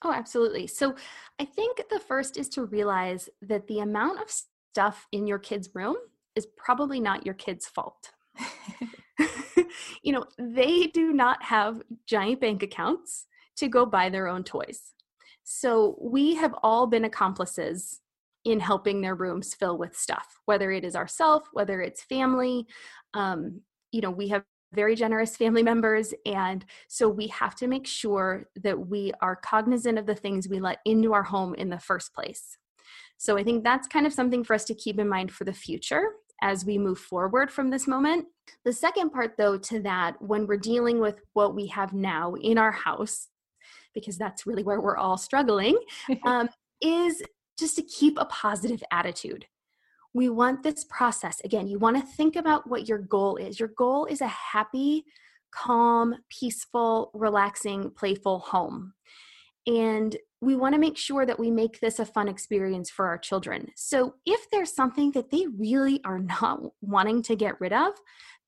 Oh, 0.03 0.11
absolutely. 0.11 0.67
So 0.67 0.95
I 1.39 1.45
think 1.45 1.81
the 1.89 1.99
first 1.99 2.37
is 2.37 2.49
to 2.49 2.65
realize 2.65 3.29
that 3.41 3.67
the 3.67 3.79
amount 3.79 4.21
of 4.21 4.29
stuff 4.29 5.07
in 5.11 5.27
your 5.27 5.39
kid's 5.39 5.69
room 5.73 5.95
is 6.35 6.47
probably 6.57 6.99
not 6.99 7.25
your 7.25 7.35
kid's 7.35 7.67
fault. 7.67 8.11
you 10.03 10.11
know, 10.11 10.25
they 10.37 10.87
do 10.87 11.13
not 11.13 11.41
have 11.43 11.81
giant 12.07 12.41
bank 12.41 12.63
accounts 12.63 13.25
to 13.57 13.67
go 13.67 13.85
buy 13.85 14.09
their 14.09 14.27
own 14.27 14.43
toys. 14.43 14.93
So 15.43 15.97
we 16.01 16.35
have 16.35 16.55
all 16.63 16.87
been 16.87 17.05
accomplices 17.05 17.99
in 18.45 18.59
helping 18.59 19.01
their 19.01 19.15
rooms 19.15 19.53
fill 19.53 19.77
with 19.77 19.95
stuff, 19.95 20.39
whether 20.45 20.71
it 20.71 20.83
is 20.83 20.95
ourself, 20.95 21.43
whether 21.53 21.81
it's 21.81 22.03
family. 22.03 22.65
Um, 23.13 23.61
you 23.91 24.01
know 24.01 24.09
we 24.09 24.27
have 24.29 24.43
very 24.73 24.95
generous 24.95 25.35
family 25.37 25.63
members 25.63 26.13
and 26.25 26.65
so 26.87 27.07
we 27.07 27.27
have 27.27 27.55
to 27.55 27.67
make 27.67 27.87
sure 27.87 28.49
that 28.55 28.87
we 28.87 29.11
are 29.21 29.35
cognizant 29.35 29.97
of 29.97 30.05
the 30.05 30.15
things 30.15 30.47
we 30.47 30.59
let 30.59 30.79
into 30.85 31.13
our 31.13 31.23
home 31.23 31.53
in 31.55 31.69
the 31.69 31.79
first 31.79 32.13
place. 32.13 32.57
So 33.17 33.37
i 33.37 33.43
think 33.43 33.63
that's 33.63 33.87
kind 33.87 34.05
of 34.05 34.13
something 34.13 34.43
for 34.43 34.53
us 34.53 34.65
to 34.65 34.75
keep 34.75 34.99
in 34.99 35.07
mind 35.07 35.31
for 35.31 35.43
the 35.43 35.53
future 35.53 36.03
as 36.41 36.65
we 36.65 36.77
move 36.77 36.99
forward 36.99 37.49
from 37.49 37.69
this 37.69 37.87
moment. 37.87 38.25
The 38.65 38.73
second 38.73 39.11
part 39.11 39.35
though 39.37 39.57
to 39.57 39.79
that 39.81 40.21
when 40.21 40.45
we're 40.45 40.57
dealing 40.57 40.99
with 40.99 41.21
what 41.33 41.55
we 41.55 41.67
have 41.67 41.93
now 41.93 42.33
in 42.35 42.57
our 42.57 42.71
house 42.71 43.29
because 43.93 44.17
that's 44.17 44.45
really 44.45 44.63
where 44.63 44.81
we're 44.81 44.97
all 44.97 45.17
struggling 45.17 45.77
um, 46.25 46.49
is 46.81 47.21
just 47.57 47.75
to 47.75 47.83
keep 47.83 48.17
a 48.17 48.25
positive 48.25 48.83
attitude 48.91 49.45
we 50.13 50.29
want 50.29 50.63
this 50.63 50.83
process. 50.85 51.41
Again 51.43 51.67
you 51.67 51.79
want 51.79 51.97
to 51.97 52.15
think 52.15 52.35
about 52.35 52.69
what 52.69 52.87
your 52.87 52.99
goal 52.99 53.35
is. 53.37 53.59
Your 53.59 53.71
goal 53.77 54.05
is 54.05 54.21
a 54.21 54.27
happy 54.27 55.05
calm 55.51 56.15
peaceful 56.29 57.11
relaxing 57.13 57.91
playful 57.91 58.39
home. 58.39 58.93
And 59.65 60.15
we 60.41 60.57
want 60.57 60.75
to 60.75 60.79
make 60.79 60.97
sure 60.97 61.25
that 61.25 61.39
we 61.39 61.49
make 61.49 61.79
this 61.79 61.99
a 61.99 62.05
fun 62.05 62.27
experience 62.27 62.89
for 62.89 63.07
our 63.07 63.17
children. 63.17 63.69
So 63.77 64.15
if 64.25 64.49
there's 64.51 64.75
something 64.75 65.11
that 65.11 65.31
they 65.31 65.45
really 65.57 66.01
are 66.03 66.19
not 66.19 66.59
wanting 66.81 67.21
to 67.23 67.35
get 67.35 67.61
rid 67.61 67.71
of 67.71 67.93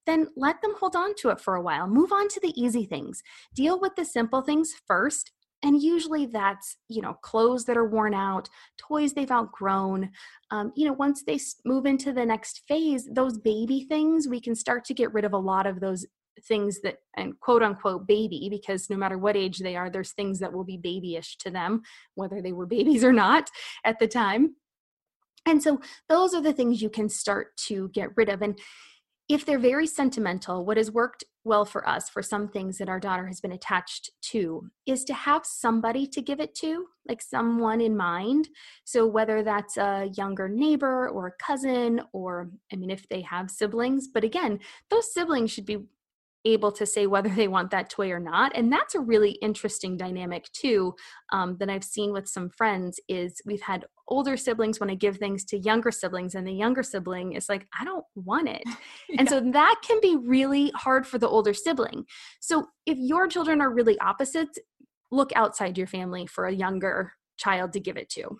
then 0.05 0.27
let 0.35 0.61
them 0.61 0.73
hold 0.79 0.95
on 0.95 1.15
to 1.15 1.29
it 1.29 1.39
for 1.39 1.55
a 1.55 1.61
while. 1.61 1.87
Move 1.87 2.11
on 2.11 2.27
to 2.29 2.39
the 2.39 2.53
easy 2.59 2.85
things. 2.85 3.23
Deal 3.53 3.79
with 3.79 3.95
the 3.95 4.05
simple 4.05 4.41
things 4.41 4.73
first 4.87 5.31
and 5.65 5.81
usually 5.81 6.25
that's 6.27 6.77
you 6.87 7.01
know 7.01 7.13
clothes 7.15 7.65
that 7.65 7.75
are 7.75 7.87
worn 7.87 8.13
out 8.13 8.47
toys 8.77 9.13
they've 9.13 9.31
outgrown 9.31 10.09
um, 10.51 10.71
you 10.75 10.87
know 10.87 10.93
once 10.93 11.23
they 11.25 11.39
move 11.65 11.85
into 11.85 12.13
the 12.13 12.25
next 12.25 12.61
phase 12.67 13.09
those 13.11 13.37
baby 13.37 13.85
things 13.89 14.27
we 14.27 14.39
can 14.39 14.55
start 14.55 14.85
to 14.85 14.93
get 14.93 15.13
rid 15.13 15.25
of 15.25 15.33
a 15.33 15.37
lot 15.37 15.65
of 15.65 15.81
those 15.81 16.05
things 16.47 16.81
that 16.81 16.97
and 17.17 17.39
quote 17.39 17.63
unquote 17.63 18.07
baby 18.07 18.47
because 18.49 18.89
no 18.89 18.97
matter 18.97 19.17
what 19.17 19.37
age 19.37 19.59
they 19.59 19.75
are 19.75 19.89
there's 19.89 20.11
things 20.11 20.39
that 20.39 20.51
will 20.51 20.63
be 20.63 20.77
babyish 20.77 21.37
to 21.37 21.49
them 21.49 21.81
whether 22.15 22.41
they 22.41 22.51
were 22.51 22.65
babies 22.65 23.03
or 23.03 23.13
not 23.13 23.49
at 23.83 23.99
the 23.99 24.07
time. 24.07 24.55
And 25.47 25.61
so 25.61 25.79
those 26.09 26.33
are 26.33 26.41
the 26.41 26.53
things 26.53 26.81
you 26.81 26.89
can 26.89 27.07
start 27.07 27.55
to 27.67 27.89
get 27.89 28.09
rid 28.15 28.29
of 28.29 28.41
and 28.41 28.57
if 29.27 29.45
they're 29.45 29.59
very 29.59 29.87
sentimental, 29.87 30.65
what 30.65 30.77
has 30.77 30.91
worked 30.91 31.23
well 31.43 31.65
for 31.65 31.87
us 31.87 32.09
for 32.09 32.21
some 32.21 32.47
things 32.47 32.77
that 32.77 32.89
our 32.89 32.99
daughter 32.99 33.27
has 33.27 33.39
been 33.39 33.51
attached 33.51 34.11
to 34.21 34.69
is 34.85 35.03
to 35.05 35.13
have 35.13 35.45
somebody 35.45 36.05
to 36.07 36.21
give 36.21 36.39
it 36.39 36.53
to, 36.55 36.85
like 37.07 37.21
someone 37.21 37.81
in 37.81 37.95
mind. 37.95 38.49
So, 38.83 39.05
whether 39.05 39.43
that's 39.43 39.77
a 39.77 40.09
younger 40.15 40.49
neighbor 40.49 41.09
or 41.09 41.27
a 41.27 41.43
cousin, 41.43 42.01
or 42.13 42.49
I 42.71 42.75
mean, 42.75 42.89
if 42.89 43.07
they 43.09 43.21
have 43.21 43.49
siblings, 43.49 44.07
but 44.07 44.23
again, 44.23 44.59
those 44.89 45.13
siblings 45.13 45.51
should 45.51 45.65
be 45.65 45.85
able 46.45 46.71
to 46.71 46.85
say 46.85 47.07
whether 47.07 47.29
they 47.29 47.47
want 47.47 47.71
that 47.71 47.89
toy 47.89 48.11
or 48.11 48.19
not 48.19 48.51
and 48.55 48.71
that's 48.71 48.95
a 48.95 48.99
really 48.99 49.31
interesting 49.41 49.97
dynamic 49.97 50.49
too 50.51 50.93
um, 51.31 51.57
that 51.59 51.69
i've 51.69 51.83
seen 51.83 52.11
with 52.11 52.27
some 52.27 52.49
friends 52.49 52.99
is 53.07 53.41
we've 53.45 53.61
had 53.61 53.85
older 54.07 54.37
siblings 54.37 54.79
want 54.79 54.89
to 54.89 54.95
give 54.95 55.17
things 55.17 55.43
to 55.43 55.57
younger 55.57 55.91
siblings 55.91 56.35
and 56.35 56.45
the 56.45 56.53
younger 56.53 56.83
sibling 56.83 57.33
is 57.33 57.49
like 57.49 57.67
i 57.79 57.83
don't 57.83 58.05
want 58.15 58.47
it. 58.47 58.63
Yeah. 59.09 59.17
and 59.19 59.29
so 59.29 59.39
that 59.39 59.75
can 59.83 59.99
be 60.01 60.15
really 60.15 60.71
hard 60.75 61.05
for 61.05 61.19
the 61.19 61.27
older 61.27 61.53
sibling. 61.53 62.05
So 62.39 62.67
if 62.87 62.97
your 62.97 63.27
children 63.27 63.61
are 63.61 63.71
really 63.71 63.99
opposites 63.99 64.57
look 65.11 65.31
outside 65.35 65.77
your 65.77 65.87
family 65.87 66.25
for 66.25 66.45
a 66.45 66.53
younger 66.53 67.13
child 67.37 67.73
to 67.73 67.79
give 67.79 67.97
it 67.97 68.09
to 68.09 68.39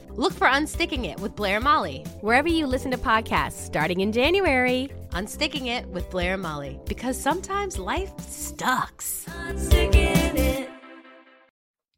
Look 0.17 0.33
for 0.33 0.47
Unsticking 0.47 1.05
It 1.05 1.21
with 1.21 1.37
Blair 1.37 1.55
and 1.55 1.63
Molly, 1.63 2.03
wherever 2.19 2.49
you 2.49 2.67
listen 2.67 2.91
to 2.91 2.97
podcasts, 2.97 3.53
starting 3.53 4.01
in 4.01 4.11
January. 4.11 4.89
Unsticking 5.11 5.67
It 5.67 5.87
with 5.87 6.09
Blair 6.09 6.33
and 6.33 6.43
Molly, 6.43 6.81
because 6.85 7.17
sometimes 7.17 7.79
life 7.79 8.11
sucks. 8.19 9.25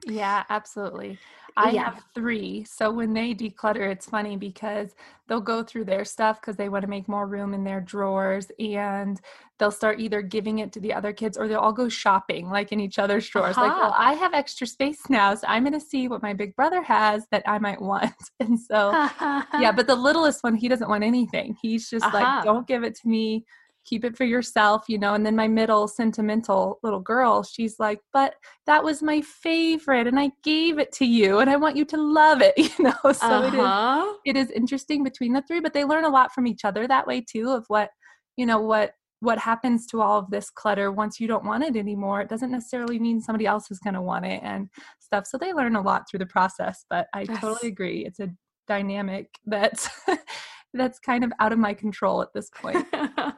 Yeah, 0.06 0.43
absolutely. 0.47 1.17
I 1.56 1.72
yeah. 1.72 1.84
have 1.86 2.04
three. 2.13 2.63
So 2.63 2.92
when 2.92 3.13
they 3.13 3.34
declutter, 3.34 3.89
it's 3.92 4.08
funny 4.08 4.38
because 4.38 4.96
they'll 5.28 5.42
go 5.42 5.63
through 5.63 5.86
their 5.86 6.06
stuff 6.06 6.42
because 6.42 6.56
they 6.56 6.70
want 6.70 6.84
to 6.84 6.89
make 6.89 7.08
more 7.08 7.28
room 7.28 7.54
in 7.54 7.63
their 7.63 7.82
drawers 7.82 8.52
and 8.60 9.20
they'll 9.60 9.72
start 9.72 10.00
either 10.00 10.22
giving 10.22 10.60
it 10.60 10.72
to 10.74 10.80
the 10.80 10.94
other 10.94 11.13
kids 11.13 11.38
or 11.38 11.48
they'll 11.48 11.60
all 11.60 11.72
go 11.72 11.88
shopping 11.88 12.50
like 12.50 12.72
in 12.72 12.80
each 12.80 13.00
other's 13.00 13.28
drawers. 13.28 13.56
Uh-huh. 13.56 13.68
Like, 13.68 13.78
well, 13.78 13.96
I 13.98 14.13
have 14.13 14.34
extra 14.34 14.68
space 14.68 15.10
now, 15.10 15.36
so 15.36 15.48
I'm 15.48 15.63
going 15.63 15.74
to 15.74 15.80
see 15.80 16.08
what 16.08 16.22
my 16.22 16.34
big 16.34 16.56
brother 16.56 16.82
has 16.82 17.26
that 17.32 17.44
I 17.48 17.60
might 17.60 17.82
want. 17.82 18.13
And 18.39 18.60
so, 18.60 18.92
yeah, 18.92 19.72
but 19.76 19.88
the 19.88 19.96
littlest 19.96 20.44
one, 20.44 20.56
he 20.56 20.68
doesn't 20.68 20.89
want 20.89 21.04
anything. 21.04 21.56
He's 21.62 21.89
just 21.89 22.04
uh-huh. 22.04 22.18
like, 22.18 22.44
don't 22.44 22.68
give 22.68 22.84
it 22.84 22.96
to 22.96 23.08
me 23.08 23.46
keep 23.86 24.06
it 24.06 24.15
for 24.15 24.24
yourself, 24.24 24.86
you 24.88 24.98
know. 24.98 25.13
And 25.13 25.26
then 25.26 25.36
my 25.36 25.48
middle 25.48 25.88
sentimental 25.88 26.80
little 26.84 27.00
girl, 27.00 27.43
she's 27.43 27.80
like, 27.80 28.00
but 28.12 28.36
that 28.65 28.84
was 28.84 29.02
my 29.02 29.22
favorite 29.22 30.08
and 30.08 30.19
I 30.19 30.32
gave 30.43 30.80
it 30.80 30.91
to 30.93 31.06
you 31.06 31.39
and 31.39 31.50
I 31.50 31.56
want 31.56 31.76
you 31.76 31.86
to 31.86 31.98
love 31.98 32.41
it, 32.41 32.54
you 32.58 32.84
know. 32.84 33.12
So 33.12 33.28
uh-huh. 33.28 34.13
it 34.26 34.36
is 34.36 34.48
it 34.48 34.50
is 34.50 34.56
interesting 34.56 35.04
between 35.04 35.34
the 35.34 35.41
three, 35.41 35.60
but 35.60 35.74
they 35.74 35.86
learn 35.86 36.06
a 36.06 36.10
lot 36.10 36.32
from 36.34 36.48
each 36.48 36.65
other 36.65 36.88
that 36.88 37.08
way 37.08 37.22
too 37.22 37.50
of 37.52 37.65
what, 37.67 37.89
you 38.38 38.46
know, 38.46 38.60
what 38.60 38.93
what 39.19 39.39
happens 39.39 39.88
to 39.88 40.02
all 40.02 40.19
of 40.19 40.30
this 40.30 40.50
clutter 40.50 40.91
once 40.91 41.17
you 41.17 41.30
don't 41.30 41.46
want 41.46 41.63
it 41.63 41.78
anymore 41.78 42.19
it 42.19 42.28
doesn't 42.28 42.52
necessarily 42.52 43.00
mean 43.00 43.22
somebody 43.22 43.46
else 43.46 43.72
is 43.72 43.80
going 43.80 43.93
to 43.93 44.02
want 44.02 44.26
it 44.26 44.41
and 44.43 44.67
stuff 45.00 45.26
so 45.26 45.38
they 45.38 45.54
learn 45.54 45.78
a 45.78 45.82
lot 45.82 46.04
through 46.10 46.19
the 46.19 46.26
process 46.26 46.84
but 46.89 47.08
i 47.13 47.22
yes. 47.22 47.39
totally 47.39 47.69
agree 47.69 48.06
it's 48.06 48.19
a 48.19 48.30
dynamic 48.67 49.30
that's 49.46 49.89
that's 50.74 51.00
kind 51.00 51.24
of 51.24 51.32
out 51.40 51.54
of 51.54 51.60
my 51.60 51.74
control 51.74 52.22
at 52.22 52.34
this 52.34 52.50
point. 52.50 52.86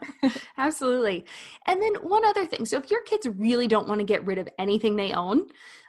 Absolutely. 0.58 1.26
And 1.68 1.82
then 1.82 1.96
one 1.96 2.26
other 2.26 2.46
thing. 2.46 2.66
So 2.66 2.78
if 2.78 2.90
your 2.90 3.04
kids 3.04 3.28
really 3.28 3.68
don't 3.68 3.88
want 3.88 4.00
to 4.00 4.06
get 4.06 4.26
rid 4.26 4.38
of 4.38 4.48
anything 4.58 4.96
they 4.96 5.12
own, 5.12 5.48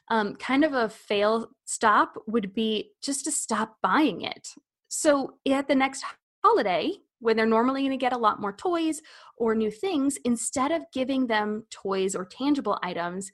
um, 0.09 0.37
kind 0.37 0.65
of 0.65 0.73
a 0.73 0.89
fail 0.89 1.51
stop 1.65 2.15
would 2.27 2.55
be 2.55 2.93
just 3.03 3.25
to 3.25 3.33
stop 3.33 3.77
buying 3.83 4.23
it. 4.23 4.49
So 4.89 5.35
at 5.49 5.69
the 5.69 5.75
next 5.75 6.05
holiday, 6.45 6.93
when 7.19 7.37
they're 7.37 7.47
normally 7.47 7.83
going 7.83 7.91
to 7.91 7.97
get 7.97 8.13
a 8.13 8.19
lot 8.19 8.41
more 8.41 8.53
toys 8.53 9.01
or 9.37 9.55
new 9.55 9.71
things, 9.71 10.19
instead 10.25 10.71
of 10.71 10.83
giving 10.93 11.27
them 11.27 11.65
toys 11.71 12.15
or 12.15 12.25
tangible 12.25 12.79
items, 12.83 13.31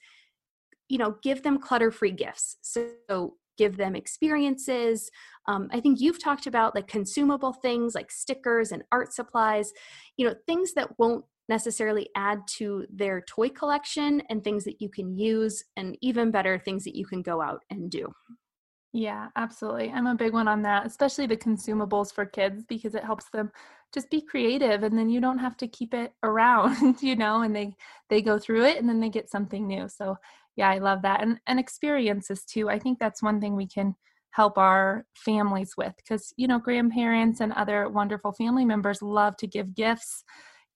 you 0.88 0.98
know, 0.98 1.16
give 1.22 1.42
them 1.42 1.59
clutter 1.59 1.90
free 1.90 2.12
gifts. 2.12 2.57
So 2.62 3.35
give 3.56 3.76
them 3.76 3.94
experiences. 3.94 5.10
Um, 5.46 5.68
I 5.72 5.80
think 5.80 6.00
you've 6.00 6.22
talked 6.22 6.46
about 6.46 6.74
like 6.74 6.88
consumable 6.88 7.52
things 7.52 7.94
like 7.94 8.10
stickers 8.10 8.72
and 8.72 8.82
art 8.92 9.12
supplies, 9.12 9.72
you 10.16 10.26
know, 10.26 10.34
things 10.46 10.74
that 10.74 10.98
won't 10.98 11.24
necessarily 11.48 12.08
add 12.16 12.40
to 12.46 12.86
their 12.90 13.22
toy 13.22 13.48
collection 13.48 14.22
and 14.30 14.42
things 14.42 14.64
that 14.64 14.80
you 14.80 14.88
can 14.88 15.16
use, 15.16 15.64
and 15.76 15.98
even 16.00 16.30
better, 16.30 16.58
things 16.58 16.84
that 16.84 16.96
you 16.96 17.04
can 17.04 17.22
go 17.22 17.42
out 17.42 17.62
and 17.70 17.90
do. 17.90 18.12
Yeah, 18.94 19.28
absolutely. 19.36 19.90
I'm 19.90 20.06
a 20.06 20.14
big 20.14 20.34
one 20.34 20.48
on 20.48 20.62
that, 20.62 20.84
especially 20.86 21.26
the 21.26 21.36
consumables 21.36 22.12
for 22.12 22.26
kids 22.26 22.62
because 22.68 22.94
it 22.94 23.04
helps 23.04 23.30
them 23.30 23.50
just 23.92 24.10
be 24.10 24.20
creative 24.20 24.82
and 24.82 24.98
then 24.98 25.08
you 25.08 25.20
don't 25.20 25.38
have 25.38 25.56
to 25.58 25.68
keep 25.68 25.94
it 25.94 26.12
around, 26.22 26.96
you 27.02 27.16
know, 27.16 27.42
and 27.42 27.56
they 27.56 27.74
they 28.10 28.20
go 28.20 28.38
through 28.38 28.64
it 28.66 28.78
and 28.78 28.88
then 28.88 29.00
they 29.00 29.08
get 29.08 29.30
something 29.30 29.66
new. 29.66 29.88
So 29.88 30.16
yeah 30.56 30.70
i 30.70 30.78
love 30.78 31.02
that 31.02 31.22
and 31.22 31.38
and 31.46 31.58
experiences 31.58 32.44
too 32.44 32.68
i 32.68 32.78
think 32.78 32.98
that's 32.98 33.22
one 33.22 33.40
thing 33.40 33.56
we 33.56 33.66
can 33.66 33.94
help 34.30 34.56
our 34.56 35.04
families 35.14 35.74
with 35.76 35.92
because 35.96 36.32
you 36.36 36.46
know 36.46 36.58
grandparents 36.58 37.40
and 37.40 37.52
other 37.52 37.88
wonderful 37.88 38.32
family 38.32 38.64
members 38.64 39.02
love 39.02 39.36
to 39.36 39.46
give 39.46 39.74
gifts 39.74 40.24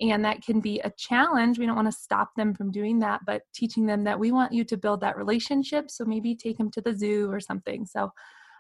And 0.01 0.25
that 0.25 0.43
can 0.43 0.61
be 0.61 0.81
a 0.81 0.93
challenge. 0.99 1.59
We 1.59 1.67
don't 1.67 1.77
want 1.77 1.89
to 1.91 1.93
stop 1.99 2.31
them 2.37 2.55
from 2.55 2.71
doing 2.71 2.99
that, 3.01 3.21
but 3.27 3.43
teaching 3.55 3.87
them 3.87 4.05
that 4.05 4.19
we 4.19 4.31
want 4.31 4.53
you 4.53 4.65
to 4.65 4.77
build 4.77 5.01
that 5.01 5.17
relationship. 5.17 5.91
So 5.91 6.05
maybe 6.05 6.35
take 6.37 6.59
them 6.59 6.71
to 6.73 6.83
the 6.83 6.95
zoo 6.95 7.31
or 7.31 7.41
something. 7.41 7.87
So 7.87 8.11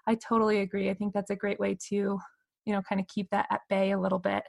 I 0.06 0.14
totally 0.14 0.60
agree. 0.60 0.88
I 0.88 0.94
think 0.94 1.12
that's 1.12 1.30
a 1.30 1.36
great 1.36 1.60
way 1.60 1.76
to, 1.88 2.18
you 2.64 2.72
know, 2.72 2.80
kind 2.88 3.00
of 3.00 3.06
keep 3.08 3.28
that 3.30 3.46
at 3.50 3.60
bay 3.68 3.92
a 3.92 4.00
little 4.00 4.18
bit 4.18 4.44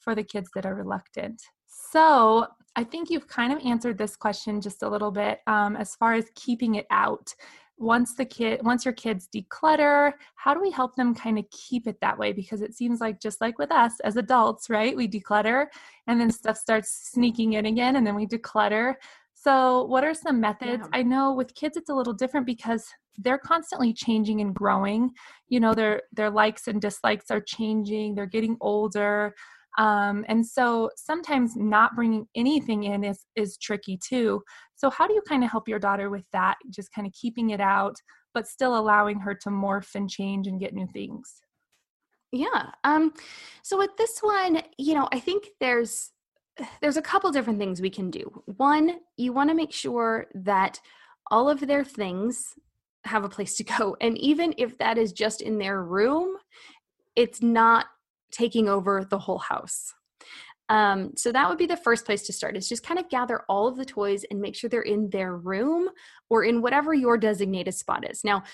for 0.00 0.14
the 0.16 0.24
kids 0.24 0.50
that 0.54 0.66
are 0.66 0.74
reluctant. 0.74 1.40
So 1.68 2.46
I 2.76 2.84
think 2.84 3.10
you've 3.10 3.28
kind 3.28 3.52
of 3.52 3.64
answered 3.64 3.98
this 3.98 4.16
question 4.16 4.60
just 4.60 4.82
a 4.82 4.88
little 4.88 5.10
bit 5.10 5.40
um, 5.46 5.76
as 5.76 5.94
far 5.94 6.14
as 6.14 6.26
keeping 6.34 6.76
it 6.76 6.86
out. 6.90 7.34
Once 7.78 8.14
the 8.14 8.24
kid 8.24 8.60
once 8.62 8.84
your 8.84 8.94
kids 8.94 9.28
declutter 9.34 10.12
how 10.36 10.54
do 10.54 10.60
we 10.60 10.70
help 10.70 10.94
them 10.94 11.14
kind 11.14 11.38
of 11.38 11.44
keep 11.50 11.86
it 11.86 11.98
that 12.00 12.16
way? 12.16 12.32
Because 12.32 12.62
it 12.62 12.74
seems 12.74 13.00
like 13.00 13.20
just 13.20 13.40
like 13.40 13.58
with 13.58 13.72
us 13.72 13.98
as 14.04 14.16
adults 14.16 14.70
right 14.70 14.96
we 14.96 15.08
declutter 15.08 15.66
and 16.06 16.20
then 16.20 16.30
stuff 16.30 16.56
starts 16.56 17.10
sneaking 17.12 17.54
in 17.54 17.66
again 17.66 17.96
and 17.96 18.06
then 18.06 18.14
we 18.14 18.26
declutter. 18.26 18.94
So 19.34 19.84
what 19.84 20.04
are 20.04 20.14
some 20.14 20.40
methods? 20.40 20.84
Yeah. 20.92 20.98
i 20.98 21.02
know 21.02 21.32
with 21.32 21.54
kids 21.54 21.76
it's 21.76 21.90
a 21.90 21.94
little 21.94 22.12
different 22.12 22.46
because 22.46 22.86
they're 23.18 23.38
constantly 23.38 23.92
changing 23.92 24.40
and 24.40 24.54
growing. 24.54 25.10
You 25.48 25.60
know 25.60 25.74
their 25.74 26.02
their 26.12 26.30
likes 26.30 26.68
and 26.68 26.80
dislikes 26.80 27.30
are 27.30 27.40
changing 27.40 28.14
they're 28.14 28.26
getting 28.26 28.56
older 28.60 29.34
um, 29.78 30.24
and 30.28 30.46
so 30.46 30.90
sometimes 30.96 31.56
not 31.56 31.94
bringing 31.96 32.26
anything 32.34 32.84
in 32.84 33.04
is 33.04 33.24
is 33.36 33.56
tricky 33.56 33.98
too. 33.98 34.42
So 34.76 34.90
how 34.90 35.06
do 35.06 35.14
you 35.14 35.22
kind 35.28 35.44
of 35.44 35.50
help 35.50 35.68
your 35.68 35.78
daughter 35.78 36.10
with 36.10 36.24
that 36.32 36.56
just 36.70 36.92
kind 36.92 37.06
of 37.06 37.12
keeping 37.12 37.50
it 37.50 37.60
out 37.60 37.96
but 38.34 38.48
still 38.48 38.78
allowing 38.78 39.20
her 39.20 39.34
to 39.34 39.50
morph 39.50 39.94
and 39.94 40.08
change 40.08 40.46
and 40.46 40.60
get 40.60 40.74
new 40.74 40.86
things? 40.92 41.40
Yeah 42.32 42.70
um 42.84 43.12
so 43.62 43.76
with 43.76 43.90
this 43.98 44.18
one 44.20 44.62
you 44.78 44.94
know 44.94 45.06
i 45.12 45.20
think 45.20 45.48
there's 45.60 46.12
there's 46.80 46.96
a 46.96 47.02
couple 47.02 47.30
different 47.30 47.58
things 47.58 47.80
we 47.80 47.90
can 47.90 48.10
do. 48.10 48.42
One 48.56 48.98
you 49.16 49.32
want 49.32 49.50
to 49.50 49.54
make 49.54 49.72
sure 49.72 50.26
that 50.34 50.80
all 51.30 51.48
of 51.48 51.60
their 51.60 51.84
things 51.84 52.54
have 53.04 53.24
a 53.24 53.28
place 53.28 53.56
to 53.56 53.64
go 53.64 53.96
and 54.00 54.16
even 54.18 54.54
if 54.58 54.78
that 54.78 54.96
is 54.98 55.12
just 55.12 55.40
in 55.40 55.58
their 55.58 55.82
room 55.82 56.36
it's 57.16 57.42
not 57.42 57.86
taking 58.32 58.68
over 58.68 59.06
the 59.08 59.18
whole 59.18 59.38
house. 59.38 59.92
Um, 60.68 61.12
so 61.16 61.32
that 61.32 61.48
would 61.48 61.58
be 61.58 61.66
the 61.66 61.76
first 61.76 62.06
place 62.06 62.22
to 62.22 62.32
start 62.32 62.56
is 62.56 62.68
just 62.68 62.82
kind 62.82 62.98
of 62.98 63.10
gather 63.10 63.42
all 63.48 63.68
of 63.68 63.76
the 63.76 63.84
toys 63.84 64.24
and 64.30 64.40
make 64.40 64.56
sure 64.56 64.70
they're 64.70 64.80
in 64.80 65.10
their 65.10 65.36
room 65.36 65.90
or 66.30 66.44
in 66.44 66.62
whatever 66.62 66.94
your 66.94 67.18
designated 67.18 67.74
spot 67.74 68.08
is. 68.08 68.24
Now, 68.24 68.44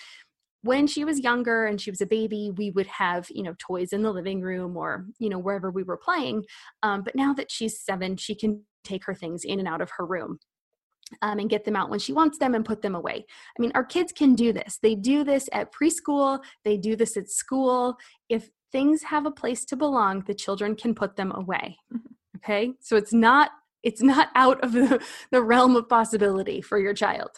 when 0.63 0.87
she 0.89 1.05
was 1.05 1.21
younger 1.21 1.67
and 1.67 1.81
she 1.81 1.91
was 1.91 2.01
a 2.01 2.07
baby, 2.07 2.51
we 2.57 2.71
would 2.73 2.89
have, 2.89 3.29
you 3.31 3.45
know, 3.45 3.55
toys 3.59 3.93
in 3.93 4.03
the 4.03 4.11
living 4.11 4.41
room 4.41 4.77
or, 4.77 5.07
you 5.21 5.29
know, 5.29 5.39
wherever 5.39 5.71
we 5.71 5.85
were 5.85 5.97
playing. 5.97 6.45
Um, 6.83 7.03
but 7.03 7.15
now 7.15 7.33
that 7.35 7.53
she's 7.53 7.81
seven, 7.81 8.17
she 8.17 8.35
can 8.35 8.65
take 8.83 9.05
her 9.05 9.15
things 9.15 9.45
in 9.45 9.61
and 9.61 9.69
out 9.69 9.81
of 9.81 9.91
her 9.97 10.05
room. 10.05 10.39
Um, 11.23 11.39
and 11.39 11.49
get 11.49 11.65
them 11.65 11.75
out 11.75 11.89
when 11.89 12.01
she 12.01 12.13
wants 12.13 12.37
them 12.37 12.55
and 12.55 12.67
put 12.67 12.83
them 12.83 12.95
away. 12.95 13.25
I 13.59 13.63
mean, 13.63 13.73
our 13.75 13.85
kids 13.85 14.13
can 14.13 14.35
do 14.35 14.53
this. 14.53 14.79
They 14.83 14.95
do 14.95 15.25
this 15.25 15.49
at 15.53 15.73
preschool, 15.73 16.41
they 16.65 16.77
do 16.77 16.97
this 16.97 17.17
at 17.17 17.31
school. 17.31 17.97
If 18.29 18.51
things 18.73 19.03
have 19.03 19.27
a 19.27 19.31
place 19.31 19.65
to 19.65 19.77
belong 19.77 20.23
the 20.27 20.35
children 20.35 20.75
can 20.75 20.95
put 20.95 21.17
them 21.17 21.33
away 21.35 21.79
mm-hmm. 21.93 22.07
okay? 22.37 22.73
So 22.81 22.97
it's 22.97 23.13
not 23.13 23.51
it's 23.83 24.03
not 24.03 24.29
out 24.35 24.63
of 24.63 24.73
the, 24.73 25.03
the 25.31 25.43
realm 25.43 25.77
of 25.77 25.89
possibility 25.89 26.61
for 26.61 26.79
your 26.79 26.95
child. 26.95 27.31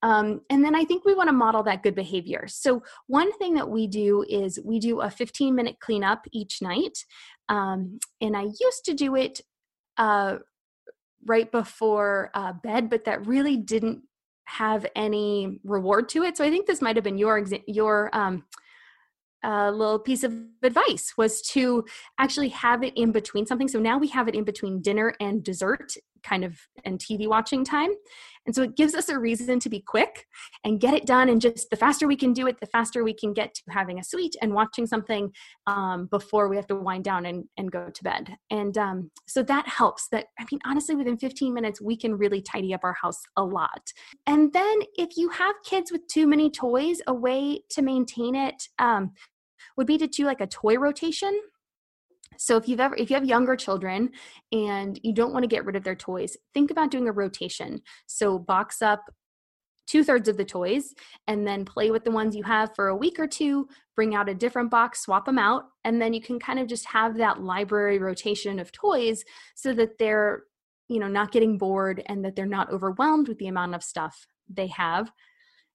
Um, 0.00 0.42
and 0.48 0.64
then 0.64 0.76
i 0.76 0.84
think 0.84 1.04
we 1.04 1.14
want 1.14 1.28
to 1.28 1.32
model 1.32 1.64
that 1.64 1.82
good 1.82 1.96
behavior. 1.96 2.44
So 2.46 2.82
one 3.08 3.32
thing 3.38 3.54
that 3.54 3.68
we 3.68 3.88
do 3.88 4.24
is 4.28 4.60
we 4.64 4.78
do 4.78 5.00
a 5.00 5.10
15 5.10 5.54
minute 5.54 5.80
cleanup 5.80 6.24
each 6.32 6.62
night 6.62 6.98
um, 7.48 7.98
and 8.20 8.36
i 8.36 8.42
used 8.42 8.84
to 8.84 8.94
do 8.94 9.16
it 9.16 9.40
uh, 9.96 10.36
right 11.26 11.50
before 11.50 12.30
uh, 12.34 12.52
bed 12.52 12.88
but 12.88 13.04
that 13.06 13.26
really 13.26 13.56
didn't 13.56 14.02
have 14.44 14.86
any 14.96 15.60
reward 15.64 16.08
to 16.10 16.22
it. 16.22 16.36
So 16.36 16.44
i 16.44 16.50
think 16.50 16.66
this 16.66 16.80
might 16.80 16.94
have 16.96 17.04
been 17.04 17.18
your 17.18 17.44
your 17.66 18.08
um, 18.12 18.44
a 19.42 19.70
little 19.70 19.98
piece 19.98 20.24
of 20.24 20.34
advice 20.62 21.14
was 21.16 21.40
to 21.42 21.84
actually 22.18 22.48
have 22.48 22.82
it 22.82 22.92
in 22.96 23.12
between 23.12 23.46
something. 23.46 23.68
So 23.68 23.78
now 23.78 23.98
we 23.98 24.08
have 24.08 24.28
it 24.28 24.34
in 24.34 24.44
between 24.44 24.82
dinner 24.82 25.14
and 25.20 25.42
dessert 25.42 25.94
kind 26.22 26.44
of 26.44 26.58
and 26.84 26.98
TV 26.98 27.28
watching 27.28 27.64
time. 27.64 27.90
And 28.46 28.54
so 28.54 28.62
it 28.62 28.76
gives 28.76 28.94
us 28.94 29.10
a 29.10 29.18
reason 29.18 29.60
to 29.60 29.68
be 29.68 29.80
quick 29.80 30.26
and 30.64 30.80
get 30.80 30.94
it 30.94 31.04
done. 31.04 31.28
And 31.28 31.40
just 31.40 31.68
the 31.68 31.76
faster 31.76 32.08
we 32.08 32.16
can 32.16 32.32
do 32.32 32.46
it, 32.46 32.60
the 32.60 32.66
faster 32.66 33.04
we 33.04 33.12
can 33.12 33.34
get 33.34 33.54
to 33.54 33.62
having 33.68 33.98
a 33.98 34.04
sweet 34.04 34.36
and 34.40 34.54
watching 34.54 34.86
something 34.86 35.32
um, 35.66 36.06
before 36.10 36.48
we 36.48 36.56
have 36.56 36.66
to 36.68 36.76
wind 36.76 37.04
down 37.04 37.26
and, 37.26 37.44
and 37.58 37.70
go 37.70 37.90
to 37.90 38.04
bed. 38.04 38.36
And 38.50 38.78
um, 38.78 39.10
so 39.26 39.42
that 39.42 39.68
helps. 39.68 40.08
That, 40.08 40.26
I 40.38 40.46
mean, 40.50 40.60
honestly, 40.64 40.96
within 40.96 41.18
15 41.18 41.52
minutes, 41.52 41.80
we 41.80 41.96
can 41.96 42.16
really 42.16 42.40
tidy 42.40 42.72
up 42.72 42.84
our 42.84 42.96
house 43.02 43.20
a 43.36 43.44
lot. 43.44 43.92
And 44.26 44.52
then 44.52 44.78
if 44.96 45.16
you 45.16 45.28
have 45.28 45.54
kids 45.64 45.92
with 45.92 46.06
too 46.06 46.26
many 46.26 46.50
toys, 46.50 47.02
a 47.06 47.12
way 47.12 47.60
to 47.70 47.82
maintain 47.82 48.34
it 48.34 48.68
um, 48.78 49.12
would 49.76 49.86
be 49.86 49.98
to 49.98 50.06
do 50.06 50.24
like 50.24 50.40
a 50.40 50.46
toy 50.46 50.76
rotation 50.76 51.38
so 52.36 52.56
if 52.56 52.68
you've 52.68 52.80
ever 52.80 52.94
if 52.96 53.10
you 53.10 53.14
have 53.14 53.24
younger 53.24 53.56
children 53.56 54.10
and 54.52 54.98
you 55.02 55.12
don't 55.12 55.32
want 55.32 55.42
to 55.42 55.48
get 55.48 55.64
rid 55.64 55.76
of 55.76 55.84
their 55.84 55.96
toys, 55.96 56.36
think 56.54 56.70
about 56.70 56.90
doing 56.90 57.08
a 57.08 57.12
rotation. 57.12 57.80
So 58.06 58.38
box 58.38 58.82
up 58.82 59.04
two 59.88 60.04
thirds 60.04 60.28
of 60.28 60.36
the 60.36 60.44
toys 60.44 60.94
and 61.26 61.46
then 61.46 61.64
play 61.64 61.90
with 61.90 62.04
the 62.04 62.10
ones 62.10 62.36
you 62.36 62.42
have 62.42 62.74
for 62.76 62.88
a 62.88 62.96
week 62.96 63.18
or 63.18 63.26
two, 63.26 63.66
bring 63.96 64.14
out 64.14 64.28
a 64.28 64.34
different 64.34 64.70
box, 64.70 65.02
swap 65.02 65.24
them 65.24 65.38
out, 65.38 65.64
and 65.84 66.00
then 66.00 66.12
you 66.12 66.20
can 66.20 66.38
kind 66.38 66.58
of 66.58 66.68
just 66.68 66.84
have 66.84 67.16
that 67.16 67.40
library 67.40 67.98
rotation 67.98 68.60
of 68.60 68.70
toys 68.70 69.24
so 69.56 69.72
that 69.72 69.98
they're, 69.98 70.44
you 70.88 71.00
know, 71.00 71.08
not 71.08 71.32
getting 71.32 71.56
bored 71.56 72.02
and 72.06 72.24
that 72.24 72.36
they're 72.36 72.46
not 72.46 72.70
overwhelmed 72.70 73.28
with 73.28 73.38
the 73.38 73.48
amount 73.48 73.74
of 73.74 73.82
stuff 73.82 74.26
they 74.48 74.66
have. 74.68 75.10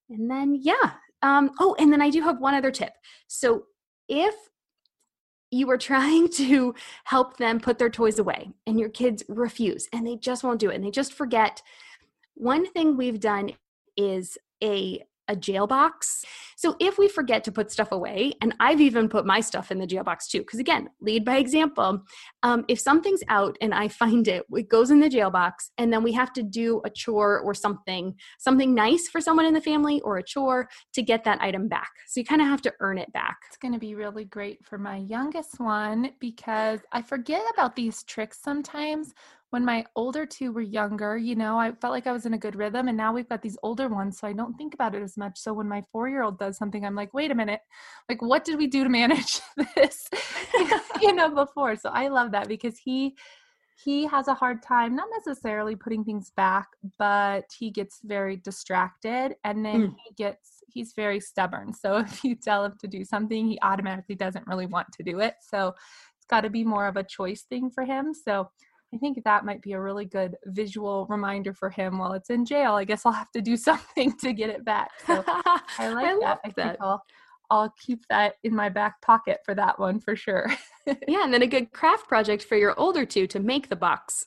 And 0.10 0.30
then, 0.30 0.58
yeah. 0.62 0.92
Um, 1.24 1.52
oh, 1.60 1.76
and 1.80 1.92
then 1.92 2.02
I 2.02 2.10
do 2.10 2.22
have 2.22 2.40
one 2.40 2.54
other 2.54 2.72
tip. 2.72 2.94
So 3.28 3.64
if 4.08 4.36
you 5.54 5.70
are 5.70 5.78
trying 5.78 6.28
to 6.30 6.74
help 7.06 7.38
them 7.38 7.60
put 7.60 7.78
their 7.78 7.90
toys 7.90 8.20
away 8.20 8.50
and 8.66 8.80
your 8.80 8.90
kids 8.90 9.24
refuse 9.30 9.88
and 9.94 10.06
they 10.06 10.16
just 10.16 10.44
won't 10.44 10.60
do 10.60 10.70
it 10.70 10.76
and 10.76 10.84
they 10.84 10.92
just 10.92 11.14
forget. 11.14 11.62
One 12.34 12.66
thing 12.72 12.98
we've 12.98 13.20
done 13.20 13.52
is 13.96 14.38
a 14.64 15.04
a 15.28 15.36
jail 15.36 15.68
box. 15.68 16.24
So 16.56 16.76
if 16.80 16.98
we 16.98 17.08
forget 17.08 17.44
to 17.46 17.52
put 17.52 17.72
stuff 17.72 17.92
away, 17.92 18.34
and 18.42 18.54
I've 18.60 18.82
even 18.82 19.10
put 19.10 19.26
my 19.26 19.42
stuff 19.42 19.72
in 19.72 19.80
the 19.80 19.88
jail 19.88 20.04
box 20.04 20.28
too, 20.28 20.40
because 20.40 20.60
again, 20.60 20.90
lead 21.02 21.26
by 21.26 21.38
example. 21.38 22.04
Um, 22.44 22.66
if 22.68 22.80
something's 22.80 23.22
out 23.30 23.58
and 23.62 23.74
I 23.74 23.88
find 24.04 24.28
it, 24.28 24.44
it 24.52 24.70
goes 24.70 24.92
in 24.92 25.00
the 25.00 25.10
jail 25.10 25.30
box, 25.30 25.72
and 25.78 25.92
then 25.92 26.04
we 26.04 26.14
have 26.14 26.34
to 26.34 26.44
do 26.44 26.82
a 26.86 26.90
chore 26.90 27.40
or 27.40 27.54
something, 27.54 28.16
something 28.40 28.74
nice 28.74 29.08
for 29.08 29.22
someone 29.22 29.46
in 29.46 29.54
the 29.54 29.62
family 29.62 30.02
or 30.02 30.18
a 30.18 30.24
chore 30.24 30.70
to 30.94 31.02
get 31.02 31.24
that 31.24 31.42
item 31.42 31.68
back. 31.68 31.92
So 32.08 32.20
you 32.20 32.26
kind 32.26 32.42
of 32.42 32.48
have 32.48 32.62
to 32.64 32.74
earn 32.80 32.98
it 32.98 33.12
back. 33.14 33.38
It's 33.48 33.58
going 33.58 33.74
to 33.74 33.80
be 33.80 33.96
really 33.96 34.26
great 34.26 34.64
for 34.66 34.78
my 34.78 34.98
youngest 34.98 35.60
one 35.60 36.12
because 36.20 36.80
I 36.92 37.02
forget 37.02 37.42
about 37.54 37.76
these 37.76 38.04
tricks 38.04 38.40
sometimes 38.42 39.14
when 39.54 39.64
my 39.64 39.86
older 39.96 40.26
two 40.26 40.52
were 40.52 40.62
younger, 40.62 41.16
you 41.16 41.36
know, 41.36 41.60
I 41.60 41.74
felt 41.74 41.94
like 41.94 42.08
I 42.08 42.12
was 42.12 42.26
in 42.26 42.34
a 42.34 42.40
good 42.40 42.56
rhythm. 42.56 42.88
And 42.88 42.98
now 42.98 43.14
we've 43.14 43.30
got 43.30 43.44
these 43.44 43.56
older 43.62 43.88
ones, 43.88 44.18
so 44.18 44.28
I 44.28 44.34
don't 44.34 44.56
think 44.56 44.74
about 44.74 44.96
it 44.96 45.04
as 45.04 45.16
much. 45.16 45.38
So 45.38 45.54
when 45.54 45.70
my 45.70 45.84
four 45.92 46.10
year 46.10 46.24
old 46.24 46.40
does 46.40 46.58
something, 46.58 46.84
I'm 46.84 46.96
like, 46.96 47.14
wait 47.14 47.30
a 47.30 47.36
minute, 47.36 47.60
like, 48.10 48.20
what 48.24 48.46
did 48.46 48.58
we 48.58 48.66
do 48.66 48.84
to 48.84 48.90
manage 48.90 49.42
this, 49.76 50.10
you 51.02 51.14
know, 51.14 51.30
before? 51.30 51.76
So 51.76 51.92
I 51.94 52.08
love 52.08 52.32
that 52.32 52.48
because 52.48 52.80
he, 52.80 53.16
he 53.86 54.08
has 54.08 54.28
a 54.28 54.34
hard 54.34 54.64
time 54.64 54.96
not 54.96 55.08
necessarily 55.18 55.76
putting 55.76 56.04
things 56.04 56.32
back 56.38 56.68
but 57.00 57.44
he 57.58 57.72
gets 57.72 58.00
very 58.04 58.38
distracted 58.38 59.36
and 59.44 59.66
then 59.66 59.82
mm. 59.82 59.96
he 60.06 60.14
gets 60.14 60.64
he's 60.68 60.94
very 60.96 61.20
stubborn 61.20 61.74
so 61.74 61.98
if 61.98 62.24
you 62.24 62.36
tell 62.36 62.64
him 62.64 62.74
to 62.80 62.88
do 62.88 63.04
something 63.04 63.48
he 63.48 63.58
automatically 63.64 64.14
doesn't 64.14 64.46
really 64.46 64.68
want 64.68 64.86
to 64.94 65.02
do 65.02 65.20
it 65.20 65.34
so 65.42 65.70
it's 66.16 66.28
got 66.30 66.42
to 66.42 66.52
be 66.52 66.64
more 66.64 66.86
of 66.86 66.98
a 66.98 67.04
choice 67.04 67.46
thing 67.50 67.72
for 67.72 67.84
him 67.84 68.14
so 68.14 68.48
I 68.94 68.98
think 68.98 69.24
that 69.24 69.46
might 69.46 69.62
be 69.62 69.74
a 69.74 69.80
really 69.80 70.06
good 70.06 70.36
visual 70.46 71.08
reminder 71.10 71.54
for 71.54 71.70
him 71.70 71.98
while 71.98 72.14
it's 72.14 72.30
in 72.30 72.46
jail. 72.46 72.74
I 72.74 72.84
guess 72.84 73.06
I'll 73.06 73.12
have 73.12 73.32
to 73.32 73.42
do 73.42 73.58
something 73.58 74.14
to 74.20 74.34
get 74.34 74.50
it 74.50 74.64
back. 74.64 74.92
So 75.08 75.24
I 75.28 75.90
like 75.90 76.06
I 76.06 76.20
that. 76.22 76.40
I 76.46 76.50
think 76.50 76.78
I'll, 76.80 77.04
I'll 77.50 77.74
keep 77.80 78.06
that 78.10 78.36
in 78.44 78.56
my 78.56 78.70
back 78.70 79.02
pocket 79.02 79.40
for 79.44 79.56
that 79.56 79.80
one 79.80 80.00
for 80.00 80.16
sure. 80.16 80.52
yeah, 81.08 81.24
and 81.24 81.34
then 81.34 81.42
a 81.42 81.48
good 81.48 81.72
craft 81.72 82.08
project 82.08 82.44
for 82.44 82.56
your 82.56 82.80
older 82.80 83.06
two 83.06 83.28
to 83.28 83.40
make 83.40 83.70
the 83.70 83.76
box 83.76 84.26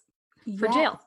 for 0.58 0.68
jail. 0.68 1.00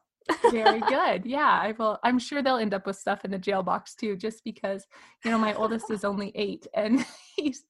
Very 0.51 0.81
good. 0.81 1.25
Yeah, 1.25 1.59
I 1.61 1.73
will. 1.77 1.97
I'm 2.03 2.19
sure 2.19 2.43
they'll 2.43 2.57
end 2.57 2.73
up 2.73 2.85
with 2.85 2.97
stuff 2.97 3.25
in 3.25 3.31
the 3.31 3.39
jail 3.39 3.63
box 3.63 3.95
too, 3.95 4.15
just 4.15 4.43
because 4.43 4.85
you 5.25 5.31
know 5.31 5.39
my 5.39 5.55
oldest 5.55 5.89
is 5.89 6.03
only 6.03 6.31
eight, 6.35 6.67
and 6.75 7.03
he's 7.35 7.63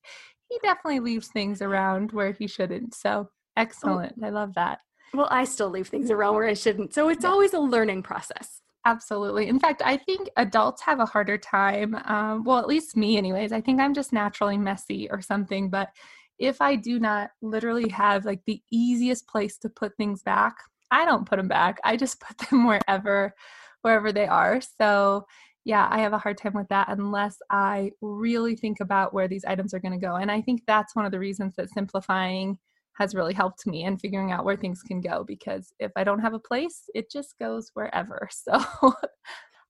he 0.50 0.60
definitely 0.62 1.00
leaves 1.00 1.30
things 1.30 1.62
around 1.62 2.12
where 2.12 2.34
he 2.34 2.48
shouldn't. 2.48 2.96
So 2.96 3.30
oh. 3.30 3.32
excellent. 3.56 4.16
Oh. 4.22 4.26
I 4.26 4.30
love 4.30 4.56
that. 4.56 4.80
Well, 5.14 5.28
I 5.32 5.44
still 5.46 5.70
leave 5.70 5.88
things 5.88 6.12
around 6.12 6.36
where 6.36 6.48
I 6.48 6.54
shouldn't. 6.54 6.94
So 6.94 7.10
it's 7.10 7.24
yeah. 7.24 7.30
always 7.30 7.54
a 7.54 7.60
learning 7.60 8.04
process. 8.04 8.62
Absolutely. 8.86 9.48
In 9.48 9.60
fact, 9.60 9.82
I 9.84 9.98
think 9.98 10.30
adults 10.38 10.82
have 10.84 11.00
a 11.00 11.06
harder 11.06 11.38
time. 11.38 11.96
Um, 12.06 12.44
well, 12.44 12.60
at 12.60 12.68
least 12.68 12.96
me, 12.96 13.18
anyways. 13.18 13.52
I 13.52 13.62
think 13.62 13.80
I'm 13.80 13.94
just 13.94 14.14
naturally 14.14 14.58
messy 14.58 15.10
or 15.10 15.22
something. 15.22 15.70
But 15.70 15.90
if 16.38 16.62
I 16.62 16.76
do 16.76 17.00
not 17.00 17.32
literally 17.42 17.90
have 17.90 18.26
like 18.26 18.42
the 18.46 18.62
easiest 18.72 19.28
place 19.28 19.58
to 19.60 19.70
put 19.70 19.96
things 19.98 20.24
back, 20.24 20.56
I 20.92 21.06
don't 21.06 21.28
put 21.28 21.38
them 21.38 21.48
back. 21.48 21.80
I 21.84 21.98
just 21.98 22.20
put 22.28 22.38
them 22.38 22.66
wherever 22.66 23.34
wherever 23.82 24.12
they 24.12 24.28
are. 24.28 24.62
So 24.62 25.26
yeah, 25.66 25.88
I 25.92 26.00
have 26.00 26.14
a 26.14 26.18
hard 26.18 26.38
time 26.38 26.54
with 26.54 26.68
that 26.70 26.88
unless 26.90 27.38
I 27.50 27.92
really 28.02 28.56
think 28.56 28.80
about 28.80 29.14
where 29.14 29.28
these 29.28 29.46
items 29.46 29.74
are 29.74 29.80
going 29.80 29.92
to 29.98 30.06
go. 30.06 30.16
And 30.16 30.32
I 30.32 30.42
think 30.42 30.62
that's 30.66 30.96
one 30.96 31.06
of 31.06 31.12
the 31.12 31.20
reasons 31.20 31.56
that 31.56 31.70
simplifying 31.70 32.58
has 33.00 33.16
really 33.16 33.34
helped 33.34 33.66
me 33.66 33.86
in 33.86 33.98
figuring 33.98 34.32
out 34.32 34.46
where 34.46 34.58
things 34.58 34.84
can 34.84 35.02
go 35.02 35.24
because 35.24 35.74
if 35.80 35.92
I 35.96 36.04
don't 36.04 36.20
have 36.20 36.34
a 36.34 36.40
place, 36.40 36.84
it 36.94 37.10
just 37.10 37.40
goes 37.40 37.72
wherever. 37.74 38.30
So 38.50 38.94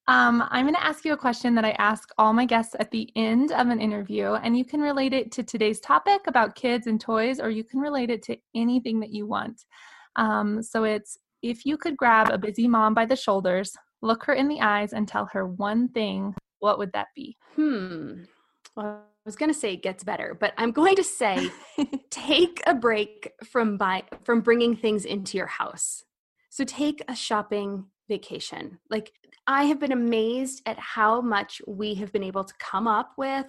um, 0.07 0.47
I'm 0.49 0.65
going 0.65 0.73
to 0.73 0.83
ask 0.83 1.05
you 1.05 1.13
a 1.13 1.17
question 1.17 1.53
that 1.53 1.65
I 1.65 1.71
ask 1.71 2.09
all 2.17 2.33
my 2.33 2.45
guests 2.45 2.75
at 2.79 2.89
the 2.89 3.11
end 3.15 3.51
of 3.51 3.67
an 3.67 3.79
interview, 3.79 4.33
and 4.33 4.57
you 4.57 4.65
can 4.65 4.81
relate 4.81 5.13
it 5.13 5.31
to 5.33 5.43
today's 5.43 5.79
topic 5.79 6.21
about 6.25 6.55
kids 6.55 6.87
and 6.87 6.99
toys, 6.99 7.39
or 7.39 7.51
you 7.51 7.63
can 7.63 7.79
relate 7.79 8.09
it 8.09 8.23
to 8.23 8.37
anything 8.55 8.99
that 9.01 9.11
you 9.11 9.27
want. 9.27 9.65
Um, 10.15 10.63
so 10.63 10.83
it's 10.83 11.17
if 11.43 11.63
you 11.63 11.77
could 11.77 11.95
grab 11.95 12.31
a 12.31 12.39
busy 12.39 12.67
mom 12.67 12.95
by 12.95 13.05
the 13.05 13.15
shoulders, 13.15 13.71
look 14.01 14.23
her 14.23 14.33
in 14.33 14.47
the 14.47 14.61
eyes, 14.61 14.93
and 14.93 15.07
tell 15.07 15.29
her 15.31 15.45
one 15.45 15.89
thing, 15.89 16.33
what 16.57 16.79
would 16.79 16.91
that 16.93 17.07
be? 17.15 17.37
Hmm. 17.55 18.23
Well, 18.75 19.03
was 19.25 19.35
going 19.35 19.51
to 19.51 19.57
say 19.57 19.73
it 19.73 19.83
gets 19.83 20.03
better, 20.03 20.35
but 20.39 20.53
I'm 20.57 20.71
going 20.71 20.95
to 20.95 21.03
say 21.03 21.49
take 22.09 22.61
a 22.65 22.73
break 22.73 23.31
from 23.45 23.77
buy 23.77 24.03
from 24.23 24.41
bringing 24.41 24.75
things 24.75 25.05
into 25.05 25.37
your 25.37 25.47
house. 25.47 26.03
So 26.49 26.63
take 26.63 27.03
a 27.07 27.15
shopping 27.15 27.85
vacation. 28.09 28.79
Like 28.89 29.11
I 29.47 29.63
have 29.65 29.79
been 29.79 29.91
amazed 29.91 30.61
at 30.65 30.77
how 30.77 31.21
much 31.21 31.61
we 31.67 31.95
have 31.95 32.11
been 32.11 32.23
able 32.23 32.43
to 32.43 32.53
come 32.59 32.87
up 32.87 33.13
with 33.17 33.45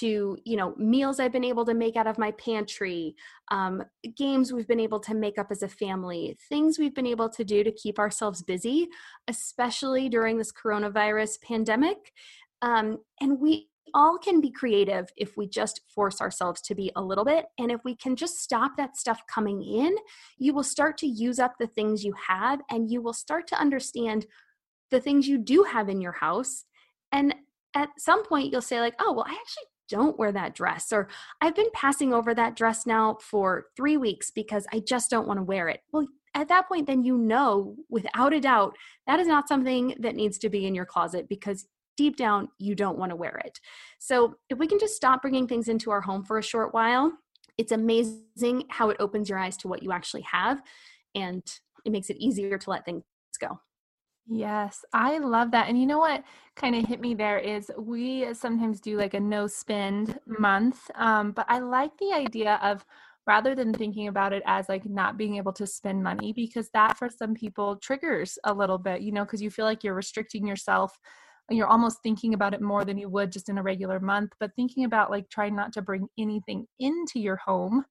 to, 0.00 0.36
you 0.44 0.56
know, 0.56 0.74
meals 0.76 1.18
I've 1.18 1.32
been 1.32 1.44
able 1.44 1.64
to 1.66 1.74
make 1.74 1.96
out 1.96 2.06
of 2.06 2.18
my 2.18 2.32
pantry, 2.32 3.14
um, 3.50 3.82
games 4.16 4.52
we've 4.52 4.68
been 4.68 4.80
able 4.80 5.00
to 5.00 5.14
make 5.14 5.38
up 5.38 5.48
as 5.50 5.62
a 5.62 5.68
family, 5.68 6.36
things 6.48 6.78
we've 6.78 6.94
been 6.94 7.06
able 7.06 7.28
to 7.30 7.44
do 7.44 7.64
to 7.64 7.72
keep 7.72 7.98
ourselves 7.98 8.42
busy, 8.42 8.88
especially 9.28 10.08
during 10.08 10.38
this 10.38 10.52
coronavirus 10.52 11.40
pandemic. 11.42 12.12
Um, 12.60 12.98
and 13.20 13.40
we 13.40 13.68
all 13.94 14.18
can 14.18 14.40
be 14.40 14.50
creative 14.50 15.08
if 15.16 15.36
we 15.36 15.46
just 15.48 15.80
force 15.94 16.20
ourselves 16.20 16.60
to 16.62 16.74
be 16.74 16.90
a 16.96 17.02
little 17.02 17.24
bit. 17.24 17.46
And 17.58 17.70
if 17.70 17.80
we 17.84 17.94
can 17.94 18.16
just 18.16 18.40
stop 18.40 18.72
that 18.76 18.96
stuff 18.96 19.22
coming 19.26 19.62
in, 19.62 19.96
you 20.38 20.54
will 20.54 20.62
start 20.62 20.98
to 20.98 21.06
use 21.06 21.38
up 21.38 21.54
the 21.58 21.66
things 21.66 22.04
you 22.04 22.14
have 22.28 22.60
and 22.70 22.90
you 22.90 23.02
will 23.02 23.12
start 23.12 23.46
to 23.48 23.60
understand 23.60 24.26
the 24.90 25.00
things 25.00 25.28
you 25.28 25.38
do 25.38 25.64
have 25.64 25.88
in 25.88 26.00
your 26.00 26.12
house. 26.12 26.64
And 27.10 27.34
at 27.74 27.88
some 27.98 28.24
point, 28.24 28.52
you'll 28.52 28.60
say, 28.62 28.80
like, 28.80 28.94
oh, 29.00 29.12
well, 29.12 29.26
I 29.26 29.32
actually 29.32 29.64
don't 29.88 30.18
wear 30.18 30.32
that 30.32 30.54
dress. 30.54 30.92
Or 30.92 31.08
I've 31.40 31.54
been 31.54 31.70
passing 31.74 32.12
over 32.14 32.34
that 32.34 32.56
dress 32.56 32.86
now 32.86 33.18
for 33.20 33.66
three 33.76 33.96
weeks 33.96 34.30
because 34.30 34.66
I 34.72 34.80
just 34.80 35.10
don't 35.10 35.26
want 35.26 35.38
to 35.38 35.44
wear 35.44 35.68
it. 35.68 35.80
Well, 35.92 36.06
at 36.34 36.48
that 36.48 36.66
point, 36.66 36.86
then 36.86 37.02
you 37.02 37.18
know 37.18 37.76
without 37.90 38.32
a 38.32 38.40
doubt 38.40 38.76
that 39.06 39.20
is 39.20 39.26
not 39.28 39.48
something 39.48 39.94
that 40.00 40.16
needs 40.16 40.38
to 40.38 40.48
be 40.48 40.66
in 40.66 40.74
your 40.74 40.86
closet 40.86 41.28
because 41.28 41.66
deep 41.96 42.16
down 42.16 42.48
you 42.58 42.74
don't 42.74 42.98
want 42.98 43.10
to 43.10 43.16
wear 43.16 43.40
it. 43.44 43.58
So 43.98 44.36
if 44.48 44.58
we 44.58 44.66
can 44.66 44.78
just 44.78 44.96
stop 44.96 45.22
bringing 45.22 45.46
things 45.46 45.68
into 45.68 45.90
our 45.90 46.00
home 46.00 46.24
for 46.24 46.38
a 46.38 46.42
short 46.42 46.72
while, 46.74 47.12
it's 47.58 47.72
amazing 47.72 48.64
how 48.70 48.90
it 48.90 48.96
opens 48.98 49.28
your 49.28 49.38
eyes 49.38 49.56
to 49.58 49.68
what 49.68 49.82
you 49.82 49.92
actually 49.92 50.22
have 50.22 50.62
and 51.14 51.42
it 51.84 51.92
makes 51.92 52.10
it 52.10 52.16
easier 52.18 52.58
to 52.58 52.70
let 52.70 52.84
things 52.84 53.02
go. 53.40 53.58
Yes, 54.26 54.84
I 54.92 55.18
love 55.18 55.50
that. 55.50 55.68
And 55.68 55.78
you 55.78 55.86
know 55.86 55.98
what 55.98 56.22
kind 56.54 56.76
of 56.76 56.84
hit 56.86 57.00
me 57.00 57.14
there 57.14 57.38
is 57.38 57.70
we 57.76 58.32
sometimes 58.34 58.80
do 58.80 58.96
like 58.96 59.14
a 59.14 59.20
no 59.20 59.46
spend 59.46 60.18
month. 60.26 60.90
Um, 60.94 61.32
but 61.32 61.46
I 61.48 61.58
like 61.58 61.90
the 61.98 62.12
idea 62.12 62.60
of 62.62 62.84
rather 63.26 63.54
than 63.54 63.72
thinking 63.72 64.08
about 64.08 64.32
it 64.32 64.42
as 64.46 64.68
like 64.68 64.84
not 64.84 65.16
being 65.16 65.36
able 65.36 65.52
to 65.54 65.66
spend 65.66 66.02
money, 66.02 66.32
because 66.32 66.70
that 66.70 66.96
for 66.96 67.08
some 67.08 67.34
people 67.34 67.76
triggers 67.76 68.38
a 68.44 68.54
little 68.54 68.78
bit, 68.78 69.00
you 69.00 69.12
know, 69.12 69.24
because 69.24 69.42
you 69.42 69.50
feel 69.50 69.64
like 69.64 69.82
you're 69.84 69.94
restricting 69.94 70.46
yourself 70.46 70.98
you're 71.52 71.66
almost 71.66 71.98
thinking 72.02 72.34
about 72.34 72.54
it 72.54 72.60
more 72.60 72.84
than 72.84 72.98
you 72.98 73.08
would 73.08 73.32
just 73.32 73.48
in 73.48 73.58
a 73.58 73.62
regular 73.62 74.00
month 74.00 74.32
but 74.40 74.50
thinking 74.56 74.84
about 74.84 75.10
like 75.10 75.28
trying 75.30 75.54
not 75.54 75.72
to 75.72 75.82
bring 75.82 76.08
anything 76.18 76.66
into 76.80 77.18
your 77.18 77.36
home 77.36 77.84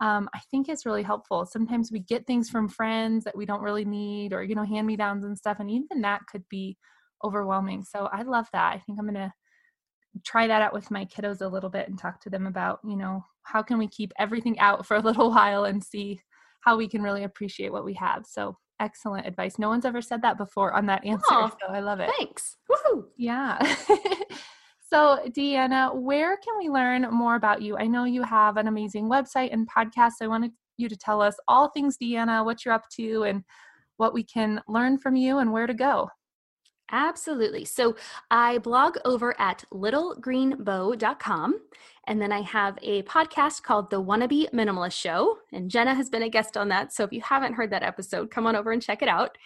um, 0.00 0.28
i 0.34 0.40
think 0.50 0.68
is 0.68 0.86
really 0.86 1.02
helpful. 1.02 1.44
Sometimes 1.44 1.92
we 1.92 2.00
get 2.00 2.26
things 2.26 2.48
from 2.48 2.68
friends 2.68 3.24
that 3.24 3.36
we 3.36 3.46
don't 3.46 3.62
really 3.62 3.84
need 3.84 4.32
or 4.32 4.42
you 4.42 4.54
know 4.54 4.64
hand 4.64 4.86
me 4.86 4.96
downs 4.96 5.24
and 5.24 5.36
stuff 5.36 5.58
and 5.60 5.70
even 5.70 6.00
that 6.02 6.22
could 6.30 6.44
be 6.48 6.76
overwhelming 7.22 7.84
so 7.84 8.08
i 8.12 8.22
love 8.22 8.46
that. 8.52 8.74
I 8.74 8.78
think 8.78 8.98
i'm 8.98 9.06
gonna 9.06 9.32
try 10.24 10.46
that 10.46 10.62
out 10.62 10.72
with 10.72 10.90
my 10.90 11.04
kiddos 11.04 11.40
a 11.40 11.48
little 11.48 11.70
bit 11.70 11.88
and 11.88 11.98
talk 11.98 12.20
to 12.20 12.30
them 12.30 12.46
about 12.46 12.80
you 12.84 12.96
know 12.96 13.24
how 13.42 13.62
can 13.62 13.78
we 13.78 13.86
keep 13.88 14.12
everything 14.18 14.58
out 14.58 14.86
for 14.86 14.96
a 14.96 15.00
little 15.00 15.30
while 15.34 15.64
and 15.64 15.82
see 15.82 16.20
how 16.60 16.76
we 16.76 16.88
can 16.88 17.02
really 17.02 17.24
appreciate 17.24 17.72
what 17.72 17.84
we 17.84 17.94
have 17.94 18.24
so 18.26 18.56
excellent 18.80 19.26
advice. 19.26 19.58
No 19.58 19.68
one's 19.68 19.84
ever 19.84 20.02
said 20.02 20.22
that 20.22 20.36
before 20.36 20.72
on 20.72 20.86
that 20.86 21.04
answer. 21.04 21.24
Oh, 21.30 21.50
so 21.60 21.72
I 21.72 21.80
love 21.80 22.00
it. 22.00 22.10
Thanks. 22.18 22.56
Woohoo. 22.70 23.04
Yeah. 23.16 23.58
so, 24.90 25.20
Deanna, 25.28 25.94
where 25.94 26.36
can 26.38 26.58
we 26.58 26.68
learn 26.68 27.02
more 27.12 27.36
about 27.36 27.62
you? 27.62 27.76
I 27.76 27.86
know 27.86 28.04
you 28.04 28.22
have 28.22 28.56
an 28.56 28.66
amazing 28.66 29.08
website 29.08 29.52
and 29.52 29.68
podcast. 29.70 30.14
I 30.20 30.26
wanted 30.26 30.52
you 30.76 30.88
to 30.88 30.96
tell 30.96 31.20
us 31.20 31.36
all 31.46 31.70
things 31.70 31.96
Deanna, 32.02 32.44
what 32.44 32.64
you're 32.64 32.74
up 32.74 32.88
to, 32.96 33.24
and 33.24 33.44
what 33.98 34.14
we 34.14 34.24
can 34.24 34.60
learn 34.66 34.98
from 34.98 35.14
you 35.14 35.38
and 35.38 35.52
where 35.52 35.66
to 35.66 35.74
go. 35.74 36.08
Absolutely. 36.92 37.64
So 37.64 37.96
I 38.30 38.58
blog 38.58 38.96
over 39.04 39.38
at 39.40 39.64
littlegreenbow.com. 39.72 41.60
And 42.06 42.20
then 42.20 42.32
I 42.32 42.40
have 42.40 42.78
a 42.82 43.02
podcast 43.02 43.62
called 43.62 43.90
The 43.90 44.02
Wannabe 44.02 44.50
Minimalist 44.50 44.92
Show. 44.94 45.38
And 45.52 45.70
Jenna 45.70 45.94
has 45.94 46.10
been 46.10 46.22
a 46.22 46.28
guest 46.28 46.56
on 46.56 46.68
that. 46.68 46.92
So 46.92 47.04
if 47.04 47.12
you 47.12 47.20
haven't 47.20 47.54
heard 47.54 47.70
that 47.70 47.84
episode, 47.84 48.30
come 48.30 48.46
on 48.46 48.56
over 48.56 48.72
and 48.72 48.82
check 48.82 49.02
it 49.02 49.08
out. 49.08 49.38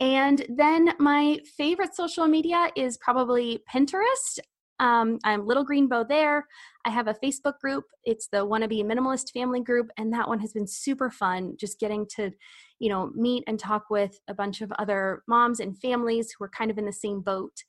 And 0.00 0.44
then 0.48 0.90
my 0.98 1.38
favorite 1.56 1.94
social 1.94 2.26
media 2.26 2.70
is 2.76 2.96
probably 2.98 3.62
Pinterest. 3.72 4.38
Um, 4.80 5.18
I'm 5.24 5.46
Little 5.46 5.64
Green 5.64 5.88
Bow 5.88 6.04
there. 6.04 6.46
I 6.84 6.90
have 6.90 7.06
a 7.06 7.14
Facebook 7.14 7.58
group. 7.60 7.84
It's 8.04 8.26
the 8.26 8.38
Wannabe 8.46 8.84
Minimalist 8.84 9.30
Family 9.32 9.62
Group, 9.62 9.90
and 9.96 10.12
that 10.12 10.28
one 10.28 10.40
has 10.40 10.52
been 10.52 10.66
super 10.66 11.10
fun. 11.10 11.56
Just 11.56 11.78
getting 11.78 12.06
to, 12.16 12.32
you 12.78 12.88
know, 12.88 13.10
meet 13.14 13.44
and 13.46 13.58
talk 13.58 13.90
with 13.90 14.18
a 14.28 14.34
bunch 14.34 14.60
of 14.60 14.72
other 14.72 15.22
moms 15.26 15.60
and 15.60 15.78
families 15.78 16.32
who 16.32 16.44
are 16.44 16.50
kind 16.50 16.70
of 16.70 16.78
in 16.78 16.86
the 16.86 16.92
same 16.92 17.20
boat. 17.20 17.62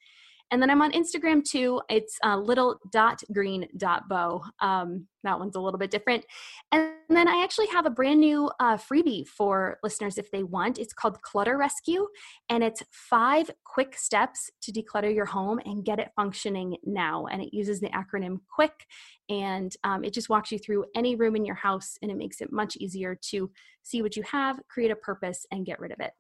And 0.52 0.62
then 0.62 0.70
I'm 0.70 0.82
on 0.82 0.92
Instagram 0.92 1.44
too. 1.44 1.82
It's 1.90 2.18
uh, 2.24 2.38
little 2.38 2.80
dot 2.92 3.22
green 3.34 3.68
dot 3.78 4.08
bow. 4.08 4.44
Um, 4.62 5.08
that 5.24 5.40
one's 5.40 5.56
a 5.56 5.60
little 5.60 5.80
bit 5.80 5.90
different. 5.90 6.24
And 6.72 6.92
then 7.10 7.28
I 7.28 7.44
actually 7.44 7.68
have 7.68 7.88
a 7.88 7.90
brand 7.90 8.20
new 8.20 8.52
uh, 8.60 8.78
freebie 8.78 9.28
for 9.28 9.80
listeners 9.82 10.20
if 10.20 10.30
they 10.30 10.44
want. 10.44 10.78
It's 10.78 10.94
called 10.94 11.22
Clutter 11.24 11.58
Rescue, 11.58 12.08
and 12.50 12.64
it's 12.64 12.84
five 12.92 13.50
quick 13.64 13.98
steps 13.98 14.52
to 14.62 14.72
declutter 14.72 15.14
your 15.14 15.26
home 15.26 15.60
and 15.66 15.84
get 15.84 16.00
it 16.00 16.12
functioning 16.16 16.78
now. 16.84 17.26
And 17.26 17.42
it 17.42 17.54
uses 17.54 17.80
the 17.80 17.90
acronym 17.90 18.40
QUICK, 18.58 18.86
and 19.30 19.76
um, 19.84 20.04
it 20.04 20.14
just 20.14 20.30
walks 20.30 20.52
you 20.52 20.60
through 20.60 20.86
any 20.96 21.16
room 21.16 21.36
in 21.36 21.46
your 21.46 21.56
house, 21.56 21.98
and 22.02 22.12
it 22.12 22.18
makes 22.18 22.40
it 22.40 22.52
much 22.52 22.76
easier 22.78 23.18
to 23.30 23.50
see 23.82 24.04
what 24.04 24.16
you 24.16 24.24
have, 24.24 24.60
create 24.70 24.92
a 24.92 24.96
purpose, 24.96 25.46
and 25.52 25.66
get 25.66 25.80
rid 25.80 25.92
of 25.92 26.00
it. 26.00 26.12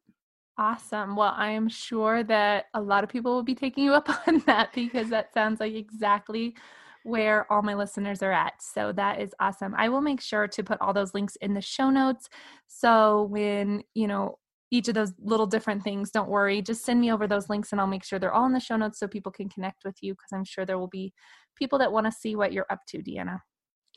Awesome. 0.57 1.17
Well, 1.17 1.33
I 1.35 1.49
am 1.49 1.67
sure 1.67 2.23
that 2.23 2.65
a 2.73 2.81
lot 2.81 3.03
of 3.03 3.09
people 3.09 3.33
will 3.33 3.43
be 3.43 3.55
taking 3.55 3.83
you 3.83 3.93
up 3.93 4.09
on 4.27 4.39
that 4.45 4.71
because 4.73 5.09
that 5.09 5.33
sounds 5.33 5.59
like 5.59 5.73
exactly 5.73 6.55
where 7.03 7.51
all 7.51 7.61
my 7.61 7.75
listeners 7.75 8.23
are 8.23 8.31
at. 8.31 8.61
So 8.61 8.91
that 8.93 9.21
is 9.21 9.35
awesome. 9.39 9.75
I 9.77 9.89
will 9.89 10.01
make 10.01 10.21
sure 10.21 10.47
to 10.47 10.63
put 10.63 10.81
all 10.81 10.93
those 10.93 11.13
links 11.13 11.35
in 11.35 11.53
the 11.53 11.61
show 11.61 11.89
notes. 11.89 12.29
So 12.67 13.23
when, 13.23 13.83
you 13.93 14.07
know, 14.07 14.39
each 14.71 14.87
of 14.87 14.95
those 14.95 15.13
little 15.19 15.45
different 15.45 15.83
things, 15.83 16.09
don't 16.09 16.29
worry, 16.29 16.61
just 16.61 16.83
send 16.83 16.99
me 16.99 17.11
over 17.11 17.27
those 17.27 17.49
links 17.49 17.71
and 17.71 17.79
I'll 17.79 17.85
make 17.85 18.03
sure 18.03 18.17
they're 18.17 18.33
all 18.33 18.47
in 18.47 18.53
the 18.53 18.59
show 18.59 18.75
notes 18.75 18.97
so 18.97 19.07
people 19.07 19.31
can 19.31 19.49
connect 19.49 19.83
with 19.85 19.97
you 20.01 20.13
because 20.13 20.31
I'm 20.33 20.45
sure 20.45 20.65
there 20.65 20.79
will 20.79 20.87
be 20.87 21.13
people 21.55 21.77
that 21.79 21.91
want 21.91 22.07
to 22.07 22.11
see 22.11 22.35
what 22.35 22.53
you're 22.53 22.65
up 22.71 22.79
to, 22.87 23.03
Deanna. 23.03 23.39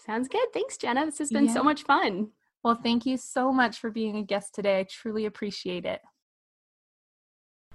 Sounds 0.05 0.29
good. 0.29 0.47
Thanks, 0.53 0.77
Jenna. 0.77 1.07
This 1.07 1.19
has 1.19 1.31
been 1.31 1.47
yeah. 1.47 1.55
so 1.55 1.63
much 1.63 1.85
fun. 1.85 2.29
Well, 2.63 2.79
thank 2.83 3.07
you 3.07 3.17
so 3.17 3.53
much 3.53 3.79
for 3.79 3.91
being 3.91 4.17
a 4.17 4.23
guest 4.23 4.55
today. 4.55 4.81
I 4.81 4.87
truly 4.91 5.25
appreciate 5.25 5.87
it. 5.87 6.01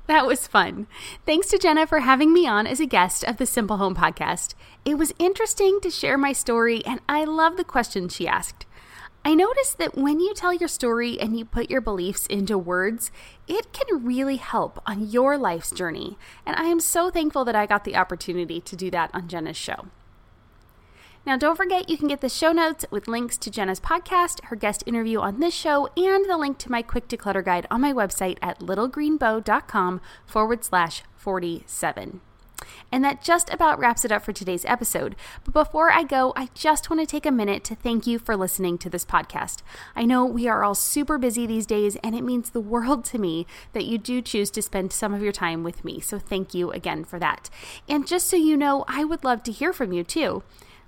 That 0.08 0.28
was 0.28 0.48
fun. 0.48 0.88
Thanks 1.26 1.48
to 1.48 1.58
Jenna 1.58 1.88
for 1.88 2.00
having 2.00 2.34
me 2.34 2.46
on 2.46 2.68
as 2.68 2.82
a 2.82 2.86
guest 2.86 3.24
of 3.24 3.38
the 3.38 3.46
Simple 3.46 3.78
Home 3.78 3.96
podcast. 3.96 4.54
It 4.84 4.98
was 4.98 5.14
interesting 5.18 5.80
to 5.82 5.90
share 5.90 6.18
my 6.18 6.34
story, 6.34 6.86
and 6.86 7.00
I 7.08 7.24
love 7.24 7.56
the 7.56 7.64
questions 7.64 8.14
she 8.14 8.28
asked. 8.28 8.66
I 9.24 9.34
noticed 9.34 9.78
that 9.78 9.96
when 9.96 10.20
you 10.20 10.34
tell 10.34 10.54
your 10.54 10.68
story 10.68 11.18
and 11.18 11.40
you 11.40 11.46
put 11.46 11.70
your 11.70 11.80
beliefs 11.80 12.28
into 12.28 12.58
words, 12.58 13.12
it 13.48 13.72
can 13.72 14.06
really 14.06 14.36
help 14.36 14.82
on 14.86 15.10
your 15.10 15.38
life's 15.38 15.72
journey. 15.72 16.18
And 16.46 16.58
I 16.58 16.66
am 16.66 16.82
so 16.82 17.10
thankful 17.10 17.46
that 17.46 17.56
I 17.56 17.66
got 17.66 17.86
the 17.86 17.96
opportunity 17.96 18.60
to 18.60 18.76
do 18.76 18.92
that 18.92 19.10
on 19.14 19.30
Jenna's 19.30 19.56
show. 19.56 19.86
Now, 21.26 21.38
don't 21.38 21.56
forget 21.56 21.90
you 21.90 21.98
can 21.98 22.10
get 22.10 22.20
the 22.20 22.28
show 22.28 22.52
notes 22.52 22.86
with 22.92 23.08
links 23.08 23.38
to 23.38 23.50
Jenna's 23.50 23.80
podcast, 23.80 24.44
her 24.46 24.58
guest 24.58 24.84
interview 24.86 25.20
on 25.20 25.40
this 25.40 25.54
show, 25.54 25.88
and 25.96 26.30
the 26.30 26.38
link 26.38 26.58
to 26.60 26.72
my 26.72 26.82
quick 26.82 27.08
declutter 27.08 27.44
guide 27.44 27.66
on 27.72 27.80
my 27.80 27.94
website 27.94 28.38
at 28.42 28.60
littlegreenbow.com 28.60 30.02
forward 30.26 30.66
slash 30.66 31.04
47. 31.16 32.20
And 32.92 33.04
that 33.04 33.22
just 33.22 33.52
about 33.52 33.80
wraps 33.80 34.04
it 34.04 34.12
up 34.12 34.24
for 34.24 34.34
today's 34.34 34.66
episode. 34.66 35.16
But 35.46 35.54
before 35.54 35.92
I 35.92 36.04
go, 36.04 36.34
I 36.36 36.50
just 36.54 36.90
want 36.90 37.02
to 37.02 37.06
take 37.06 37.26
a 37.26 37.32
minute 37.32 37.64
to 37.66 37.76
thank 37.76 38.06
you 38.06 38.20
for 38.20 38.36
listening 38.36 38.78
to 38.80 38.90
this 38.90 39.06
podcast. 39.06 39.62
I 39.96 40.04
know 40.04 40.26
we 40.26 40.48
are 40.48 40.64
all 40.64 40.76
super 40.76 41.18
busy 41.18 41.46
these 41.46 41.66
days, 41.66 41.96
and 42.04 42.16
it 42.16 42.24
means 42.24 42.50
the 42.50 42.60
world 42.60 43.06
to 43.06 43.18
me 43.18 43.48
that 43.72 43.86
you 43.86 43.98
do 43.98 44.22
choose 44.22 44.52
to 44.52 44.62
spend 44.62 44.92
some 44.92 45.14
of 45.14 45.22
your 45.22 45.32
time 45.32 45.64
with 45.64 45.86
me. 45.86 46.00
So 46.02 46.20
thank 46.20 46.54
you 46.54 46.72
again 46.72 47.06
for 47.06 47.18
that. 47.20 47.50
And 47.88 48.06
just 48.06 48.28
so 48.28 48.36
you 48.36 48.58
know, 48.58 48.84
I 48.88 49.06
would 49.06 49.24
love 49.24 49.44
to 49.44 49.52
hear 49.52 49.72
from 49.72 49.94
you 49.94 50.04
too. 50.04 50.44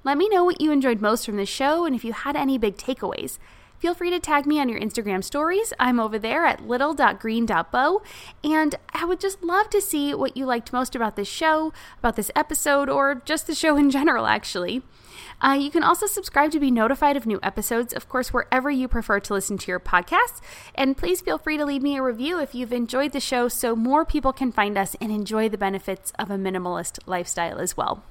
Let 0.05 0.19
me 0.19 0.29
know 0.29 0.43
what 0.43 0.61
you 0.61 0.71
enjoyed 0.71 1.01
most 1.01 1.25
from 1.25 1.37
the 1.37 1.47
show 1.47 1.83
and 1.83 1.95
if 1.95 2.05
you 2.05 2.13
had 2.13 2.35
any 2.35 2.59
big 2.59 2.77
takeaways. 2.77 3.39
Feel 3.79 3.95
free 3.95 4.11
to 4.11 4.19
tag 4.19 4.45
me 4.45 4.59
on 4.59 4.69
your 4.69 4.79
Instagram 4.79 5.23
stories. 5.23 5.73
I'm 5.79 5.99
over 5.99 6.19
there 6.19 6.45
at 6.45 6.61
little.green.bow. 6.61 8.03
And 8.43 8.75
I 8.93 9.03
would 9.03 9.19
just 9.19 9.41
love 9.41 9.71
to 9.71 9.81
see 9.81 10.13
what 10.13 10.37
you 10.37 10.45
liked 10.45 10.71
most 10.71 10.95
about 10.95 11.15
this 11.15 11.27
show, 11.27 11.73
about 11.97 12.17
this 12.17 12.29
episode, 12.35 12.87
or 12.87 13.23
just 13.25 13.47
the 13.47 13.55
show 13.55 13.77
in 13.77 13.89
general, 13.89 14.27
actually. 14.27 14.83
Uh, 15.41 15.57
you 15.59 15.71
can 15.71 15.81
also 15.81 16.05
subscribe 16.05 16.51
to 16.51 16.59
be 16.59 16.69
notified 16.69 17.17
of 17.17 17.25
new 17.25 17.39
episodes, 17.41 17.91
of 17.91 18.07
course, 18.07 18.31
wherever 18.31 18.69
you 18.69 18.87
prefer 18.87 19.19
to 19.19 19.33
listen 19.33 19.57
to 19.57 19.71
your 19.71 19.79
podcasts. 19.79 20.39
And 20.75 20.95
please 20.95 21.19
feel 21.19 21.39
free 21.39 21.57
to 21.57 21.65
leave 21.65 21.81
me 21.81 21.97
a 21.97 22.03
review 22.03 22.39
if 22.39 22.53
you've 22.53 22.71
enjoyed 22.71 23.11
the 23.11 23.19
show 23.19 23.47
so 23.47 23.75
more 23.75 24.05
people 24.05 24.33
can 24.33 24.51
find 24.51 24.77
us 24.77 24.95
and 25.01 25.11
enjoy 25.11 25.49
the 25.49 25.57
benefits 25.57 26.13
of 26.19 26.29
a 26.29 26.37
minimalist 26.37 26.99
lifestyle 27.07 27.57
as 27.57 27.75
well. 27.75 28.03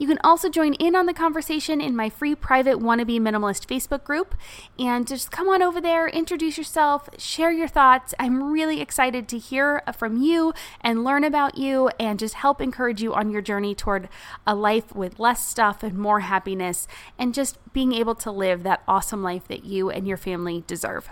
You 0.00 0.08
can 0.08 0.18
also 0.24 0.48
join 0.48 0.72
in 0.74 0.96
on 0.96 1.04
the 1.04 1.12
conversation 1.12 1.78
in 1.78 1.94
my 1.94 2.08
free 2.08 2.34
private 2.34 2.78
Wannabe 2.78 3.20
Minimalist 3.20 3.66
Facebook 3.66 4.02
group. 4.02 4.34
And 4.78 5.06
just 5.06 5.30
come 5.30 5.46
on 5.46 5.60
over 5.60 5.78
there, 5.78 6.08
introduce 6.08 6.56
yourself, 6.56 7.10
share 7.18 7.52
your 7.52 7.68
thoughts. 7.68 8.14
I'm 8.18 8.50
really 8.50 8.80
excited 8.80 9.28
to 9.28 9.38
hear 9.38 9.82
from 9.94 10.22
you 10.22 10.54
and 10.80 11.04
learn 11.04 11.22
about 11.22 11.58
you 11.58 11.90
and 12.00 12.18
just 12.18 12.32
help 12.32 12.62
encourage 12.62 13.02
you 13.02 13.12
on 13.12 13.28
your 13.28 13.42
journey 13.42 13.74
toward 13.74 14.08
a 14.46 14.54
life 14.54 14.94
with 14.94 15.18
less 15.18 15.46
stuff 15.46 15.82
and 15.82 15.98
more 15.98 16.20
happiness 16.20 16.88
and 17.18 17.34
just 17.34 17.58
being 17.74 17.92
able 17.92 18.14
to 18.14 18.30
live 18.30 18.62
that 18.62 18.82
awesome 18.88 19.22
life 19.22 19.46
that 19.48 19.64
you 19.64 19.90
and 19.90 20.08
your 20.08 20.16
family 20.16 20.64
deserve. 20.66 21.10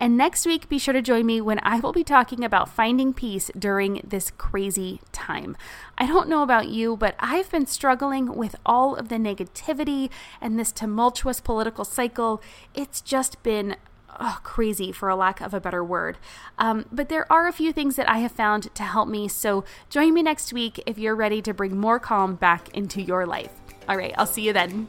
And 0.00 0.16
next 0.16 0.46
week, 0.46 0.70
be 0.70 0.78
sure 0.78 0.94
to 0.94 1.02
join 1.02 1.26
me 1.26 1.42
when 1.42 1.60
I 1.62 1.78
will 1.78 1.92
be 1.92 2.02
talking 2.02 2.42
about 2.42 2.70
finding 2.70 3.12
peace 3.12 3.50
during 3.56 4.00
this 4.02 4.30
crazy 4.30 5.02
time. 5.12 5.58
I 5.98 6.06
don't 6.06 6.28
know 6.28 6.42
about 6.42 6.68
you, 6.68 6.96
but 6.96 7.14
I've 7.18 7.50
been 7.50 7.66
struggling 7.66 8.34
with 8.34 8.56
all 8.64 8.96
of 8.96 9.10
the 9.10 9.16
negativity 9.16 10.08
and 10.40 10.58
this 10.58 10.72
tumultuous 10.72 11.42
political 11.42 11.84
cycle. 11.84 12.42
It's 12.74 13.02
just 13.02 13.42
been 13.42 13.76
oh, 14.18 14.38
crazy, 14.42 14.90
for 14.90 15.08
a 15.08 15.16
lack 15.16 15.40
of 15.40 15.52
a 15.52 15.60
better 15.60 15.84
word. 15.84 16.18
Um, 16.58 16.86
but 16.90 17.10
there 17.10 17.30
are 17.30 17.46
a 17.46 17.52
few 17.52 17.72
things 17.72 17.96
that 17.96 18.08
I 18.08 18.18
have 18.18 18.32
found 18.32 18.74
to 18.74 18.82
help 18.82 19.08
me. 19.08 19.28
So 19.28 19.64
join 19.90 20.14
me 20.14 20.22
next 20.22 20.52
week 20.52 20.82
if 20.86 20.98
you're 20.98 21.14
ready 21.14 21.42
to 21.42 21.54
bring 21.54 21.76
more 21.76 21.98
calm 21.98 22.36
back 22.36 22.74
into 22.74 23.02
your 23.02 23.26
life. 23.26 23.52
All 23.88 23.96
right, 23.96 24.14
I'll 24.16 24.26
see 24.26 24.42
you 24.42 24.52
then. 24.52 24.88